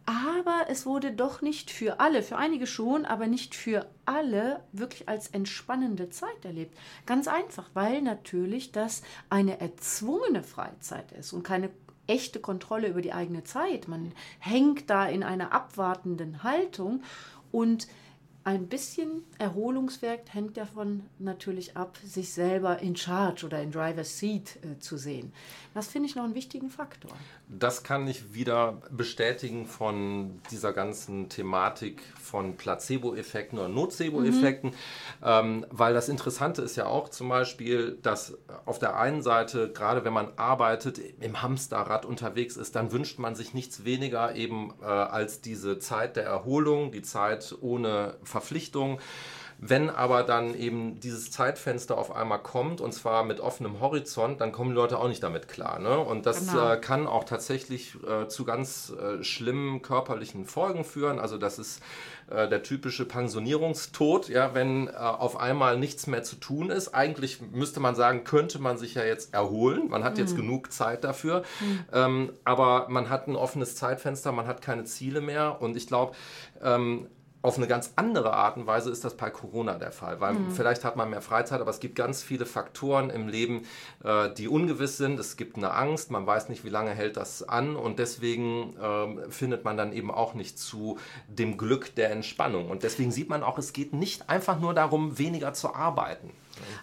Aber 0.04 0.66
es 0.68 0.86
wurde 0.86 1.10
doch 1.10 1.42
nicht 1.42 1.72
für 1.72 1.98
alle, 1.98 2.22
für 2.22 2.36
einige 2.36 2.68
schon, 2.68 3.06
aber 3.06 3.26
nicht 3.26 3.56
für 3.56 3.88
alle 4.04 4.60
wirklich 4.70 5.08
als 5.08 5.26
entspannende 5.30 6.08
Zeit 6.10 6.44
erlebt. 6.44 6.78
Ganz 7.06 7.26
einfach, 7.26 7.68
weil 7.74 8.02
natürlich 8.02 8.70
das 8.70 9.02
eine 9.28 9.58
erzwungene 9.58 10.44
Freizeit 10.44 11.10
ist 11.10 11.32
und 11.32 11.42
keine 11.42 11.70
echte 12.06 12.38
Kontrolle 12.38 12.86
über 12.86 13.02
die 13.02 13.12
eigene 13.12 13.42
Zeit. 13.42 13.88
Man 13.88 14.12
hängt 14.38 14.90
da 14.90 15.08
in 15.08 15.24
einer 15.24 15.52
abwartenden 15.52 16.44
Haltung 16.44 17.02
und 17.50 17.88
ein 18.46 18.68
bisschen 18.68 19.24
Erholungswert 19.38 20.32
hängt 20.32 20.56
davon 20.56 21.02
natürlich 21.18 21.76
ab, 21.76 21.98
sich 22.04 22.32
selber 22.32 22.78
in 22.78 22.94
Charge 22.94 23.44
oder 23.44 23.60
in 23.60 23.72
Driver's 23.72 24.20
Seat 24.20 24.60
äh, 24.62 24.78
zu 24.78 24.96
sehen. 24.96 25.32
Das 25.74 25.88
finde 25.88 26.08
ich 26.08 26.14
noch 26.14 26.22
einen 26.22 26.36
wichtigen 26.36 26.70
Faktor. 26.70 27.10
Das 27.48 27.84
kann 27.84 28.08
ich 28.08 28.34
wieder 28.34 28.82
bestätigen 28.90 29.66
von 29.66 30.40
dieser 30.50 30.72
ganzen 30.72 31.28
Thematik 31.28 32.02
von 32.20 32.56
Placebo-Effekten 32.56 33.56
oder 33.58 33.68
Nocebo-Effekten, 33.68 34.70
mhm. 34.70 34.74
ähm, 35.22 35.66
weil 35.70 35.94
das 35.94 36.08
Interessante 36.08 36.62
ist 36.62 36.74
ja 36.74 36.86
auch 36.86 37.08
zum 37.08 37.28
Beispiel, 37.28 37.98
dass 38.02 38.36
auf 38.64 38.80
der 38.80 38.98
einen 38.98 39.22
Seite, 39.22 39.72
gerade 39.72 40.04
wenn 40.04 40.12
man 40.12 40.32
arbeitet, 40.36 41.00
im 41.20 41.40
Hamsterrad 41.40 42.04
unterwegs 42.04 42.56
ist, 42.56 42.74
dann 42.74 42.90
wünscht 42.90 43.20
man 43.20 43.36
sich 43.36 43.54
nichts 43.54 43.84
weniger 43.84 44.34
eben 44.34 44.74
äh, 44.82 44.86
als 44.86 45.40
diese 45.40 45.78
Zeit 45.78 46.16
der 46.16 46.24
Erholung, 46.24 46.90
die 46.90 47.02
Zeit 47.02 47.54
ohne 47.60 48.16
Verpflichtung. 48.24 48.98
Wenn 49.58 49.88
aber 49.88 50.22
dann 50.22 50.54
eben 50.54 51.00
dieses 51.00 51.30
Zeitfenster 51.30 51.96
auf 51.96 52.14
einmal 52.14 52.40
kommt 52.40 52.80
und 52.82 52.92
zwar 52.92 53.24
mit 53.24 53.40
offenem 53.40 53.80
Horizont, 53.80 54.40
dann 54.40 54.52
kommen 54.52 54.70
die 54.70 54.76
Leute 54.76 54.98
auch 54.98 55.08
nicht 55.08 55.22
damit 55.22 55.48
klar. 55.48 55.78
Ne? 55.78 55.98
Und 55.98 56.26
das 56.26 56.48
genau. 56.48 56.72
äh, 56.72 56.76
kann 56.76 57.06
auch 57.06 57.24
tatsächlich 57.24 57.96
äh, 58.06 58.28
zu 58.28 58.44
ganz 58.44 58.92
äh, 58.92 59.24
schlimmen 59.24 59.80
körperlichen 59.80 60.44
Folgen 60.44 60.84
führen. 60.84 61.18
Also 61.18 61.38
das 61.38 61.58
ist 61.58 61.80
äh, 62.28 62.48
der 62.48 62.64
typische 62.64 63.06
Pensionierungstod, 63.06 64.28
ja, 64.28 64.52
wenn 64.52 64.88
äh, 64.88 64.92
auf 64.92 65.38
einmal 65.38 65.78
nichts 65.78 66.06
mehr 66.06 66.22
zu 66.22 66.36
tun 66.36 66.70
ist. 66.70 66.88
Eigentlich 66.88 67.40
müsste 67.40 67.80
man 67.80 67.94
sagen, 67.94 68.24
könnte 68.24 68.58
man 68.58 68.76
sich 68.76 68.94
ja 68.94 69.04
jetzt 69.04 69.32
erholen. 69.32 69.88
Man 69.88 70.04
hat 70.04 70.14
mhm. 70.14 70.20
jetzt 70.20 70.36
genug 70.36 70.70
Zeit 70.70 71.04
dafür. 71.04 71.44
Mhm. 71.60 71.84
Ähm, 71.92 72.32
aber 72.44 72.88
man 72.90 73.08
hat 73.08 73.26
ein 73.26 73.36
offenes 73.36 73.76
Zeitfenster, 73.76 74.32
man 74.32 74.46
hat 74.46 74.60
keine 74.60 74.84
Ziele 74.84 75.20
mehr. 75.20 75.62
Und 75.62 75.76
ich 75.76 75.86
glaube, 75.86 76.14
ähm, 76.62 77.06
auf 77.42 77.58
eine 77.58 77.66
ganz 77.68 77.92
andere 77.96 78.32
Art 78.32 78.56
und 78.56 78.66
Weise 78.66 78.90
ist 78.90 79.04
das 79.04 79.16
bei 79.16 79.30
Corona 79.30 79.74
der 79.74 79.92
Fall, 79.92 80.20
weil 80.20 80.34
mhm. 80.34 80.50
vielleicht 80.50 80.84
hat 80.84 80.96
man 80.96 81.10
mehr 81.10 81.22
Freizeit, 81.22 81.60
aber 81.60 81.70
es 81.70 81.80
gibt 81.80 81.94
ganz 81.94 82.22
viele 82.22 82.44
Faktoren 82.44 83.10
im 83.10 83.28
Leben, 83.28 83.66
äh, 84.02 84.30
die 84.34 84.48
ungewiss 84.48 84.96
sind. 84.96 85.20
Es 85.20 85.36
gibt 85.36 85.56
eine 85.56 85.72
Angst, 85.72 86.10
man 86.10 86.26
weiß 86.26 86.48
nicht, 86.48 86.64
wie 86.64 86.70
lange 86.70 86.90
hält 86.90 87.16
das 87.16 87.42
an 87.42 87.76
und 87.76 87.98
deswegen 87.98 88.76
äh, 88.76 89.30
findet 89.30 89.64
man 89.64 89.76
dann 89.76 89.92
eben 89.92 90.10
auch 90.10 90.34
nicht 90.34 90.58
zu 90.58 90.98
dem 91.28 91.56
Glück 91.56 91.94
der 91.94 92.10
Entspannung. 92.10 92.68
Und 92.68 92.82
deswegen 92.82 93.12
sieht 93.12 93.28
man 93.28 93.42
auch, 93.42 93.58
es 93.58 93.72
geht 93.72 93.92
nicht 93.92 94.28
einfach 94.28 94.58
nur 94.58 94.74
darum, 94.74 95.18
weniger 95.18 95.52
zu 95.52 95.74
arbeiten. 95.74 96.30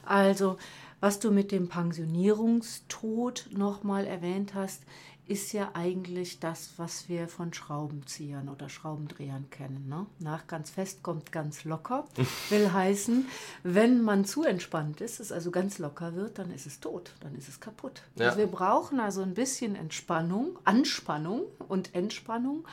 Also, 0.05 0.57
was 1.01 1.19
du 1.19 1.31
mit 1.31 1.51
dem 1.51 1.67
Pensionierungstod 1.67 3.49
nochmal 3.51 4.07
erwähnt 4.07 4.53
hast, 4.53 4.83
ist 5.25 5.53
ja 5.53 5.71
eigentlich 5.73 6.39
das, 6.39 6.73
was 6.77 7.07
wir 7.07 7.27
von 7.29 7.53
Schraubenziehern 7.53 8.49
oder 8.49 8.67
Schraubendrehern 8.67 9.49
kennen. 9.49 9.87
Ne? 9.87 10.05
Nach 10.19 10.47
ganz 10.47 10.69
fest 10.69 11.01
kommt 11.01 11.31
ganz 11.31 11.63
locker. 11.63 12.05
Will 12.49 12.73
heißen, 12.73 13.25
wenn 13.63 14.01
man 14.01 14.25
zu 14.25 14.43
entspannt 14.43 14.99
ist, 14.99 15.21
es 15.21 15.31
also 15.31 15.49
ganz 15.49 15.79
locker 15.79 16.15
wird, 16.15 16.39
dann 16.39 16.51
ist 16.51 16.65
es 16.65 16.81
tot, 16.81 17.13
dann 17.21 17.35
ist 17.35 17.47
es 17.47 17.61
kaputt. 17.61 18.01
Ja. 18.15 18.27
Also 18.27 18.39
wir 18.39 18.47
brauchen 18.47 18.99
also 18.99 19.21
ein 19.21 19.33
bisschen 19.33 19.75
Entspannung, 19.75 20.59
Anspannung 20.65 21.43
und 21.69 21.95
Entspannung, 21.95 22.65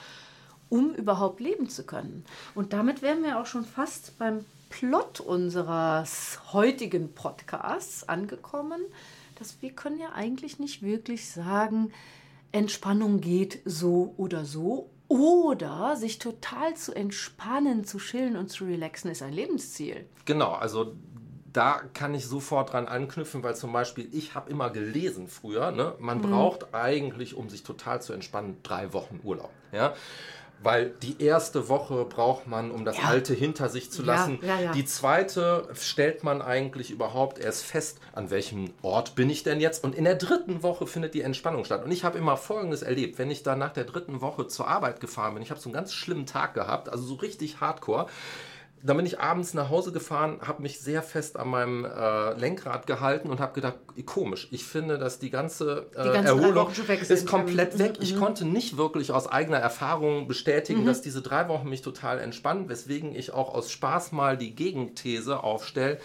um 0.68 0.92
überhaupt 0.94 1.40
leben 1.40 1.68
zu 1.68 1.84
können. 1.84 2.24
Und 2.56 2.72
damit 2.72 3.00
wären 3.00 3.22
wir 3.22 3.38
auch 3.38 3.46
schon 3.46 3.64
fast 3.64 4.18
beim 4.18 4.44
Plot 4.70 5.20
unseres 5.20 6.40
heutigen 6.52 7.12
Podcasts 7.12 8.08
angekommen, 8.08 8.80
dass 9.36 9.62
wir 9.62 9.70
können 9.70 9.98
ja 9.98 10.12
eigentlich 10.12 10.58
nicht 10.58 10.82
wirklich 10.82 11.30
sagen, 11.30 11.92
Entspannung 12.52 13.20
geht 13.20 13.60
so 13.64 14.14
oder 14.16 14.44
so. 14.44 14.90
Oder 15.08 15.96
sich 15.96 16.20
total 16.20 16.74
zu 16.74 16.94
entspannen, 16.94 17.84
zu 17.84 17.98
chillen 17.98 18.36
und 18.36 18.48
zu 18.48 18.64
relaxen, 18.64 19.10
ist 19.10 19.22
ein 19.22 19.32
Lebensziel. 19.32 20.06
Genau, 20.24 20.52
also 20.52 20.94
da 21.52 21.80
kann 21.94 22.14
ich 22.14 22.26
sofort 22.26 22.72
dran 22.72 22.86
anknüpfen, 22.86 23.42
weil 23.42 23.56
zum 23.56 23.72
Beispiel 23.72 24.08
ich 24.12 24.36
habe 24.36 24.50
immer 24.50 24.70
gelesen 24.70 25.26
früher, 25.26 25.72
ne? 25.72 25.94
man 25.98 26.18
mhm. 26.18 26.30
braucht 26.30 26.74
eigentlich, 26.74 27.34
um 27.34 27.48
sich 27.48 27.64
total 27.64 28.00
zu 28.00 28.12
entspannen, 28.12 28.58
drei 28.62 28.92
Wochen 28.92 29.20
Urlaub. 29.24 29.50
Ja? 29.72 29.94
Weil 30.62 30.90
die 31.02 31.22
erste 31.22 31.68
Woche 31.68 32.04
braucht 32.04 32.46
man, 32.46 32.70
um 32.70 32.84
das 32.84 32.98
ja. 32.98 33.04
Alte 33.04 33.32
hinter 33.32 33.70
sich 33.70 33.90
zu 33.90 34.02
lassen. 34.02 34.38
Ja, 34.42 34.60
ja, 34.60 34.72
die 34.72 34.84
zweite 34.84 35.68
stellt 35.74 36.22
man 36.22 36.42
eigentlich 36.42 36.90
überhaupt 36.90 37.38
erst 37.38 37.64
fest, 37.64 37.98
an 38.12 38.30
welchem 38.30 38.70
Ort 38.82 39.14
bin 39.14 39.30
ich 39.30 39.42
denn 39.42 39.58
jetzt. 39.58 39.82
Und 39.82 39.94
in 39.94 40.04
der 40.04 40.16
dritten 40.16 40.62
Woche 40.62 40.86
findet 40.86 41.14
die 41.14 41.22
Entspannung 41.22 41.64
statt. 41.64 41.82
Und 41.82 41.90
ich 41.90 42.04
habe 42.04 42.18
immer 42.18 42.36
Folgendes 42.36 42.82
erlebt. 42.82 43.18
Wenn 43.18 43.30
ich 43.30 43.42
dann 43.42 43.58
nach 43.58 43.72
der 43.72 43.84
dritten 43.84 44.20
Woche 44.20 44.48
zur 44.48 44.68
Arbeit 44.68 45.00
gefahren 45.00 45.32
bin, 45.34 45.42
ich 45.42 45.50
habe 45.50 45.60
so 45.60 45.70
einen 45.70 45.74
ganz 45.74 45.94
schlimmen 45.94 46.26
Tag 46.26 46.52
gehabt, 46.52 46.90
also 46.90 47.04
so 47.04 47.14
richtig 47.14 47.60
hardcore 47.60 48.06
dann 48.82 48.96
bin 48.96 49.04
ich 49.04 49.20
abends 49.20 49.52
nach 49.52 49.68
Hause 49.68 49.92
gefahren, 49.92 50.38
habe 50.40 50.62
mich 50.62 50.80
sehr 50.80 51.02
fest 51.02 51.38
an 51.38 51.48
meinem 51.48 51.84
äh, 51.84 52.32
Lenkrad 52.34 52.86
gehalten 52.86 53.28
und 53.28 53.38
habe 53.38 53.52
gedacht, 53.52 53.76
komisch, 54.06 54.48
ich 54.50 54.64
finde, 54.64 54.96
dass 54.98 55.18
die 55.18 55.30
ganze, 55.30 55.86
äh, 55.94 56.02
die 56.02 56.08
Erholung 56.26 56.70
ist 56.70 57.26
komplett 57.26 57.78
weg. 57.78 57.98
Ich 58.00 58.14
mhm. 58.14 58.20
konnte 58.20 58.44
nicht 58.46 58.78
wirklich 58.78 59.12
aus 59.12 59.26
eigener 59.26 59.58
Erfahrung 59.58 60.28
bestätigen, 60.28 60.82
mhm. 60.82 60.86
dass 60.86 61.02
diese 61.02 61.20
drei 61.20 61.48
Wochen 61.48 61.68
mich 61.68 61.82
total 61.82 62.20
entspannen, 62.20 62.68
weswegen 62.68 63.14
ich 63.14 63.32
auch 63.32 63.54
aus 63.54 63.70
Spaß 63.70 64.12
mal 64.12 64.38
die 64.38 64.54
Gegenthese 64.54 65.42
aufstelle, 65.42 65.98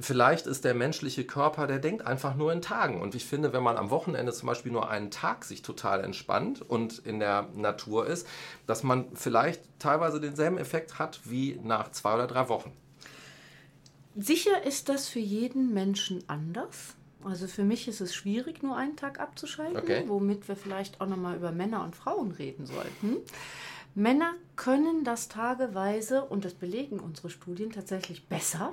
vielleicht 0.00 0.46
ist 0.46 0.64
der 0.64 0.74
menschliche 0.74 1.24
Körper, 1.24 1.66
der 1.66 1.78
denkt 1.78 2.06
einfach 2.06 2.34
nur 2.34 2.52
in 2.52 2.62
Tagen. 2.62 3.00
Und 3.00 3.14
ich 3.14 3.24
finde, 3.24 3.52
wenn 3.52 3.62
man 3.62 3.76
am 3.76 3.90
Wochenende 3.90 4.32
zum 4.32 4.46
Beispiel 4.46 4.72
nur 4.72 4.90
einen 4.90 5.10
Tag 5.10 5.44
sich 5.44 5.62
total 5.62 6.02
entspannt 6.02 6.62
und 6.62 6.98
in 6.98 7.20
der 7.20 7.48
Natur 7.54 8.06
ist, 8.06 8.26
dass 8.66 8.82
man 8.82 9.06
vielleicht 9.14 9.62
teilweise 9.78 10.20
denselben 10.20 10.58
Effekt 10.58 10.98
hat 10.98 11.20
wie 11.24 11.58
nach 11.62 11.90
zwei 11.92 12.14
oder 12.14 12.26
drei 12.26 12.48
Wochen. 12.48 12.72
Sicher 14.16 14.64
ist 14.64 14.88
das 14.88 15.08
für 15.08 15.20
jeden 15.20 15.72
Menschen 15.72 16.24
anders. 16.26 16.94
Also 17.22 17.46
für 17.46 17.64
mich 17.64 17.86
ist 17.86 18.00
es 18.00 18.14
schwierig, 18.14 18.62
nur 18.62 18.76
einen 18.76 18.96
Tag 18.96 19.20
abzuschalten, 19.20 19.76
okay. 19.76 20.04
womit 20.06 20.48
wir 20.48 20.56
vielleicht 20.56 21.00
auch 21.00 21.06
nochmal 21.06 21.36
über 21.36 21.52
Männer 21.52 21.84
und 21.84 21.94
Frauen 21.94 22.32
reden 22.32 22.64
sollten. 22.66 23.18
Männer 23.94 24.32
können 24.56 25.04
das 25.04 25.28
tageweise, 25.28 26.22
und 26.22 26.44
das 26.44 26.54
belegen 26.54 27.00
unsere 27.00 27.30
Studien 27.30 27.72
tatsächlich 27.72 28.28
besser 28.28 28.72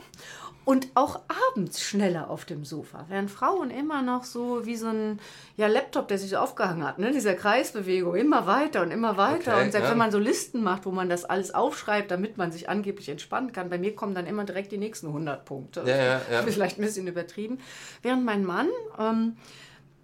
und 0.66 0.90
auch 0.96 1.22
abends 1.50 1.82
schneller 1.82 2.30
auf 2.30 2.44
dem 2.44 2.66
Sofa. 2.66 3.06
Während 3.08 3.32
Frauen 3.32 3.72
immer 3.72 4.02
noch 4.02 4.26
so 4.26 4.66
wie 4.66 4.76
so 4.76 4.88
ein 4.88 5.20
ja, 5.56 5.68
Laptop, 5.68 6.10
der 6.10 6.18
sich 6.18 6.32
so 6.32 6.36
aufgehangen 6.36 6.86
hat, 6.86 7.00
ne? 7.00 7.12
dieser 7.12 7.36
Kreisbewegung, 7.36 8.16
immer 8.16 8.48
weiter 8.48 8.82
und 8.82 8.92
immer 8.92 9.16
weiter. 9.16 9.54
Okay, 9.54 9.66
und 9.66 9.72
selbst 9.72 9.86
ja. 9.86 9.92
wenn 9.92 9.98
man 9.98 10.12
so 10.12 10.20
Listen 10.20 10.62
macht, 10.62 10.86
wo 10.86 10.92
man 10.92 11.08
das 11.08 11.24
alles 11.24 11.54
aufschreibt, 11.54 12.12
damit 12.12 12.38
man 12.38 12.52
sich 12.52 12.68
angeblich 12.68 13.08
entspannen 13.08 13.54
kann, 13.54 13.70
bei 13.70 13.78
mir 13.78 13.96
kommen 13.96 14.14
dann 14.14 14.28
immer 14.28 14.44
direkt 14.44 14.74
die 14.74 14.78
nächsten 14.78 15.08
100 15.08 15.46
Punkte. 15.46 15.84
Ja, 15.86 15.96
ja, 15.96 16.22
ja. 16.30 16.44
Vielleicht 16.46 16.80
ein 16.80 16.82
bisschen 16.82 17.08
übertrieben. 17.08 17.60
Während 18.02 18.26
mein 18.26 18.44
Mann... 18.44 18.68
Ähm, 19.00 19.38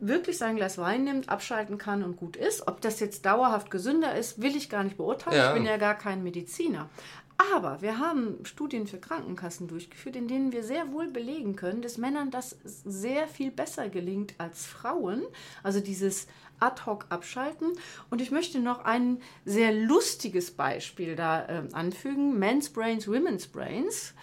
wirklich 0.07 0.37
sein 0.37 0.55
Glas 0.55 0.77
Wein 0.77 1.03
nimmt, 1.05 1.29
abschalten 1.29 1.77
kann 1.77 2.03
und 2.03 2.17
gut 2.17 2.35
ist. 2.35 2.67
Ob 2.67 2.81
das 2.81 2.99
jetzt 2.99 3.25
dauerhaft 3.25 3.71
gesünder 3.71 4.15
ist, 4.15 4.41
will 4.41 4.55
ich 4.55 4.69
gar 4.69 4.83
nicht 4.83 4.97
beurteilen. 4.97 5.37
Ja. 5.37 5.49
Ich 5.49 5.53
bin 5.53 5.65
ja 5.65 5.77
gar 5.77 5.95
kein 5.95 6.23
Mediziner. 6.23 6.89
Aber 7.51 7.81
wir 7.81 7.97
haben 7.97 8.37
Studien 8.43 8.87
für 8.87 8.99
Krankenkassen 8.99 9.67
durchgeführt, 9.67 10.15
in 10.15 10.27
denen 10.27 10.51
wir 10.51 10.63
sehr 10.63 10.91
wohl 10.91 11.07
belegen 11.07 11.55
können, 11.55 11.81
dass 11.81 11.97
Männern 11.97 12.29
das 12.31 12.57
sehr 12.63 13.27
viel 13.27 13.51
besser 13.51 13.89
gelingt 13.89 14.35
als 14.37 14.65
Frauen. 14.65 15.23
Also 15.63 15.79
dieses 15.79 16.27
ad-hoc 16.59 17.07
abschalten. 17.09 17.73
Und 18.09 18.21
ich 18.21 18.31
möchte 18.31 18.59
noch 18.59 18.85
ein 18.85 19.19
sehr 19.45 19.73
lustiges 19.73 20.51
Beispiel 20.51 21.15
da 21.15 21.45
äh, 21.45 21.63
anfügen. 21.73 22.37
Men's 22.37 22.69
Brains, 22.69 23.07
Women's 23.07 23.47
Brains. 23.47 24.13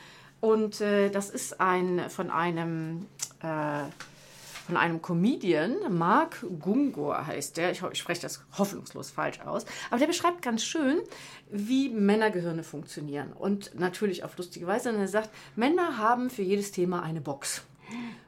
Und 0.40 0.80
äh, 0.80 1.10
das 1.10 1.30
ist 1.30 1.60
ein 1.60 2.08
von 2.08 2.30
einem 2.30 3.06
äh, 3.42 3.82
von 4.70 4.76
einem 4.76 5.02
Comedian, 5.02 5.78
Mark 5.98 6.46
Gungor 6.60 7.26
heißt 7.26 7.56
der, 7.56 7.72
ich, 7.72 7.82
ich 7.90 7.98
spreche 7.98 8.22
das 8.22 8.40
hoffnungslos 8.56 9.10
falsch 9.10 9.40
aus, 9.40 9.66
aber 9.90 9.98
der 9.98 10.06
beschreibt 10.06 10.42
ganz 10.42 10.62
schön, 10.62 11.00
wie 11.50 11.88
Männergehirne 11.88 12.62
funktionieren 12.62 13.32
und 13.32 13.76
natürlich 13.76 14.22
auf 14.22 14.38
lustige 14.38 14.68
Weise. 14.68 14.90
Und 14.90 15.00
er 15.00 15.08
sagt, 15.08 15.30
Männer 15.56 15.98
haben 15.98 16.30
für 16.30 16.42
jedes 16.42 16.70
Thema 16.70 17.02
eine 17.02 17.20
Box. 17.20 17.64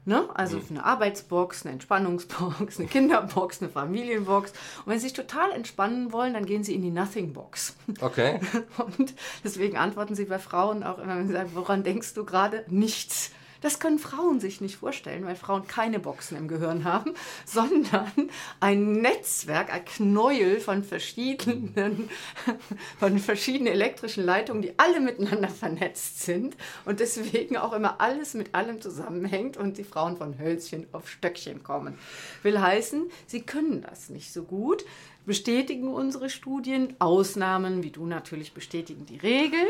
Ne? 0.05 0.29
Also 0.35 0.57
mhm. 0.57 0.65
eine 0.71 0.85
Arbeitsbox, 0.85 1.65
eine 1.65 1.75
Entspannungsbox, 1.75 2.81
eine 2.81 2.89
Kinderbox, 2.89 3.63
eine 3.63 3.71
Familienbox. 3.71 4.51
Und 4.51 4.87
wenn 4.87 4.99
sie 4.99 5.05
sich 5.05 5.13
total 5.13 5.53
entspannen 5.53 6.11
wollen, 6.11 6.35
dann 6.35 6.45
gehen 6.45 6.65
sie 6.65 6.75
in 6.75 6.83
die 6.83 6.91
Nothing-Box. 6.91 7.77
Okay. 8.01 8.41
Und 8.99 9.15
deswegen 9.45 9.77
antworten 9.77 10.17
sie 10.17 10.25
bei 10.25 10.41
Frauen 10.41 10.83
auch 10.83 10.99
immer, 10.99 11.19
wenn 11.19 11.29
sie 11.29 11.35
sagen, 11.35 11.51
woran 11.55 11.85
denkst 11.85 12.15
du 12.15 12.25
gerade? 12.25 12.65
Nichts. 12.67 13.31
Das 13.63 13.79
können 13.79 13.99
Frauen 13.99 14.41
sich 14.41 14.61
nicht 14.61 14.77
vorstellen, 14.77 15.25
weil 15.25 15.37
Frauen 15.37 15.67
keine 15.67 15.99
Boxen 15.99 16.37
im 16.37 16.49
Gehirn 16.49 16.85
haben, 16.85 17.15
sondern 17.47 18.13
ein 18.61 18.93
Netzwerk, 18.93 19.73
ein 19.73 19.85
Knäuel 19.85 20.61
von 20.61 20.85
verschiedenen, 20.85 22.11
von 22.99 23.19
verschiedenen 23.19 23.73
elektrischen 23.73 24.25
Leitungen, 24.25 24.63
die 24.63 24.79
alle 24.79 25.01
miteinander 25.01 25.49
vernetzt 25.63 26.23
sind 26.23 26.57
und 26.85 27.01
deswegen 27.01 27.57
auch 27.57 27.73
immer 27.73 28.01
alles 28.01 28.35
mit 28.35 28.55
allem 28.55 28.81
zusammenhängt 28.81 29.57
und 29.57 29.79
die 29.79 29.85
Frauen 29.85 30.17
von 30.17 30.39
Hölzchen 30.39 30.87
auf 30.93 31.09
Stöckchen 31.09 31.63
kommen. 31.63 31.99
Will 32.43 32.61
heißen, 32.61 33.11
sie 33.27 33.43
können 33.43 33.83
das 33.83 34.11
nicht 34.11 34.33
so 34.33 34.43
gut 34.43 34.85
bestätigen 35.27 35.93
unsere 35.93 36.31
Studien. 36.31 36.95
Ausnahmen, 36.99 37.83
wie 37.83 37.91
du 37.91 38.07
natürlich, 38.07 38.55
bestätigen 38.55 39.07
die 39.07 39.19
Regel. 39.19 39.61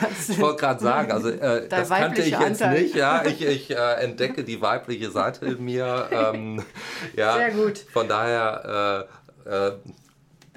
Das 0.00 0.28
ich 0.28 0.40
wollte 0.40 0.60
gerade 0.60 0.82
sagen, 0.82 1.12
also 1.12 1.28
äh, 1.28 1.68
das 1.68 1.88
kannte 1.88 2.22
ich 2.22 2.30
jetzt 2.30 2.62
Anteil. 2.62 2.82
nicht. 2.82 2.94
Ja, 2.94 3.24
ich, 3.24 3.42
ich 3.44 3.70
äh, 3.70 3.94
entdecke 4.02 4.44
die 4.44 4.60
weibliche 4.60 5.10
Seite 5.10 5.46
in 5.46 5.64
mir. 5.64 5.82
Ähm, 6.12 6.62
ja, 7.16 7.34
Sehr 7.34 7.50
gut. 7.52 7.78
Von 7.78 8.06
daher 8.08 9.08
äh, 9.46 9.50
äh 9.50 9.72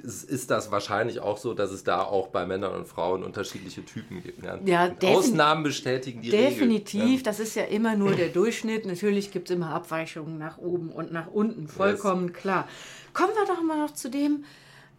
ist 0.06 0.52
das 0.52 0.72
wahrscheinlich 0.72 1.20
auch 1.20 1.38
so, 1.38 1.54
dass 1.54 1.72
es 1.72 1.84
da 1.84 2.02
auch 2.04 2.28
bei 2.28 2.46
Männern 2.46 2.74
und 2.74 2.88
Frauen 2.88 3.24
unterschiedliche 3.24 3.84
Typen 3.84 4.24
gibt. 4.24 4.44
Ja, 4.44 4.60
ja 4.66 4.94
Ausnahmen 5.10 5.64
bestätigen 5.64 6.22
die 6.22 6.30
definitiv, 6.30 6.62
Regel. 6.62 6.70
Definitiv, 6.70 7.24
das 7.24 7.40
ist 7.40 7.56
ja 7.56 7.64
immer 7.64 7.96
nur 7.96 8.14
der 8.14 8.30
Durchschnitt. 8.30 8.86
Natürlich 8.86 9.32
gibt 9.32 9.50
es 9.50 9.56
immer 9.56 9.70
Abweichungen 9.70 10.38
nach 10.38 10.58
oben 10.58 10.90
und 10.90 11.12
nach 11.12 11.28
unten, 11.28 11.68
vollkommen 11.68 12.28
yes. 12.28 12.38
klar. 12.38 12.68
Kommen 13.14 13.34
wir 13.34 13.46
doch 13.46 13.62
mal 13.64 13.80
noch 13.80 13.94
zu 13.94 14.10
dem, 14.10 14.46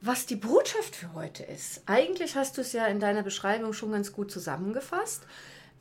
was 0.00 0.26
die 0.26 0.36
Botschaft 0.36 0.96
für 0.96 1.14
heute 1.14 1.42
ist. 1.42 1.82
Eigentlich 1.86 2.36
hast 2.36 2.56
du 2.56 2.60
es 2.60 2.72
ja 2.72 2.86
in 2.86 3.00
deiner 3.00 3.22
Beschreibung 3.22 3.72
schon 3.72 3.92
ganz 3.92 4.12
gut 4.12 4.30
zusammengefasst. 4.30 5.26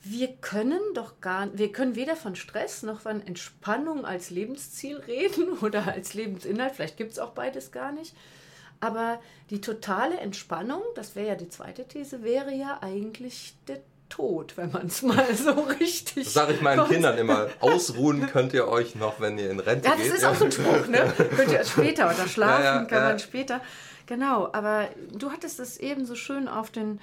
Wir 0.01 0.27
können 0.27 0.81
doch 0.93 1.19
gar, 1.19 1.49
wir 1.57 1.71
können 1.71 1.95
weder 1.95 2.15
von 2.15 2.35
Stress 2.35 2.83
noch 2.83 3.01
von 3.01 3.25
Entspannung 3.25 4.05
als 4.05 4.29
Lebensziel 4.29 4.97
reden 4.97 5.57
oder 5.61 5.87
als 5.87 6.13
Lebensinhalt. 6.13 6.73
Vielleicht 6.75 6.97
gibt 6.97 7.13
es 7.13 7.19
auch 7.19 7.31
beides 7.31 7.71
gar 7.71 7.91
nicht. 7.91 8.15
Aber 8.85 9.19
die 9.49 9.61
totale 9.61 10.17
Entspannung, 10.17 10.83
das 10.93 11.15
wäre 11.15 11.29
ja 11.29 11.35
die 11.35 11.49
zweite 11.49 11.87
These, 11.87 12.21
wäre 12.21 12.53
ja 12.53 12.77
eigentlich 12.81 13.55
der 13.67 13.79
tot, 14.09 14.55
wenn 14.57 14.71
man 14.71 14.85
es 14.85 15.01
mal 15.01 15.33
so 15.35 15.51
richtig. 15.79 16.25
Das 16.25 16.33
sage 16.33 16.53
ich 16.53 16.61
meinen 16.61 16.87
Kindern 16.87 17.17
immer. 17.17 17.47
Ausruhen 17.59 18.27
könnt 18.27 18.53
ihr 18.53 18.67
euch 18.67 18.93
noch, 18.93 19.19
wenn 19.19 19.39
ihr 19.39 19.49
in 19.49 19.59
Rente 19.59 19.89
geht. 19.89 19.97
Ja, 19.97 20.05
das 20.05 20.17
ist 20.17 20.23
auch 20.23 20.35
so 20.35 20.45
ein 20.45 20.51
Spruch, 20.51 20.87
ne? 20.87 21.11
könnt 21.35 21.51
ihr 21.51 21.65
später 21.65 22.05
oder 22.05 22.27
schlafen 22.27 22.63
ja, 22.63 22.81
ja, 22.81 22.85
kann 22.85 23.03
man 23.03 23.19
später. 23.19 23.61
Genau, 24.05 24.49
aber 24.53 24.87
du 25.11 25.31
hattest 25.31 25.59
es 25.59 25.77
eben 25.77 26.05
so 26.05 26.13
schön 26.13 26.47
auf 26.47 26.69
den 26.69 27.01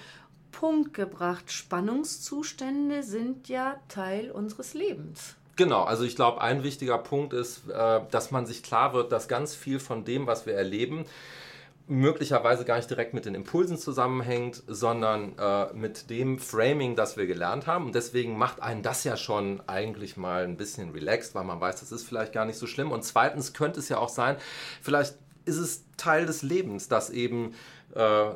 Punkt 0.53 0.95
gebracht. 0.95 1.51
Spannungszustände 1.51 3.03
sind 3.03 3.49
ja 3.49 3.81
Teil 3.88 4.31
unseres 4.31 4.75
Lebens. 4.75 5.35
Genau, 5.57 5.83
also 5.83 6.05
ich 6.05 6.16
glaube, 6.16 6.40
ein 6.40 6.62
wichtiger 6.62 6.99
Punkt 6.99 7.33
ist, 7.33 7.68
äh, 7.68 8.01
dass 8.11 8.31
man 8.31 8.47
sich 8.47 8.62
klar 8.62 8.95
wird, 8.95 9.12
dass 9.12 9.29
ganz 9.29 9.55
viel 9.55 9.81
von 9.81 10.05
dem, 10.05 10.27
was 10.27 10.47
wir 10.47 10.55
erleben, 10.55 11.05
möglicherweise 11.88 12.64
gar 12.64 12.77
nicht 12.77 12.88
direkt 12.88 13.14
mit 13.14 13.25
den 13.25 13.35
Impulsen 13.35 13.77
zusammenhängt, 13.77 14.62
sondern 14.66 15.37
äh, 15.38 15.73
mit 15.75 16.11
dem 16.11 16.38
Framing, 16.38 16.97
das 16.97 17.16
wir 17.16 17.27
gelernt 17.27 17.66
haben. 17.66 17.87
Und 17.87 17.95
deswegen 17.95 18.38
macht 18.38 18.62
einen 18.62 18.83
das 18.83 19.05
ja 19.05 19.16
schon 19.16 19.62
eigentlich 19.66 20.16
mal 20.16 20.45
ein 20.45 20.57
bisschen 20.57 20.90
relaxed, 20.90 21.35
weil 21.35 21.45
man 21.45 21.61
weiß, 21.61 21.81
das 21.81 21.92
ist 21.92 22.05
vielleicht 22.05 22.33
gar 22.33 22.45
nicht 22.45 22.59
so 22.59 22.66
schlimm. 22.66 22.92
Und 22.92 23.05
zweitens 23.05 23.53
könnte 23.53 23.81
es 23.81 23.88
ja 23.88 23.99
auch 23.99 24.09
sein, 24.09 24.37
vielleicht 24.81 25.16
ist 25.45 25.59
es 25.59 25.85
Teil 25.97 26.27
des 26.27 26.42
Lebens, 26.42 26.88
dass 26.88 27.11
eben 27.11 27.55
äh, 27.95 28.31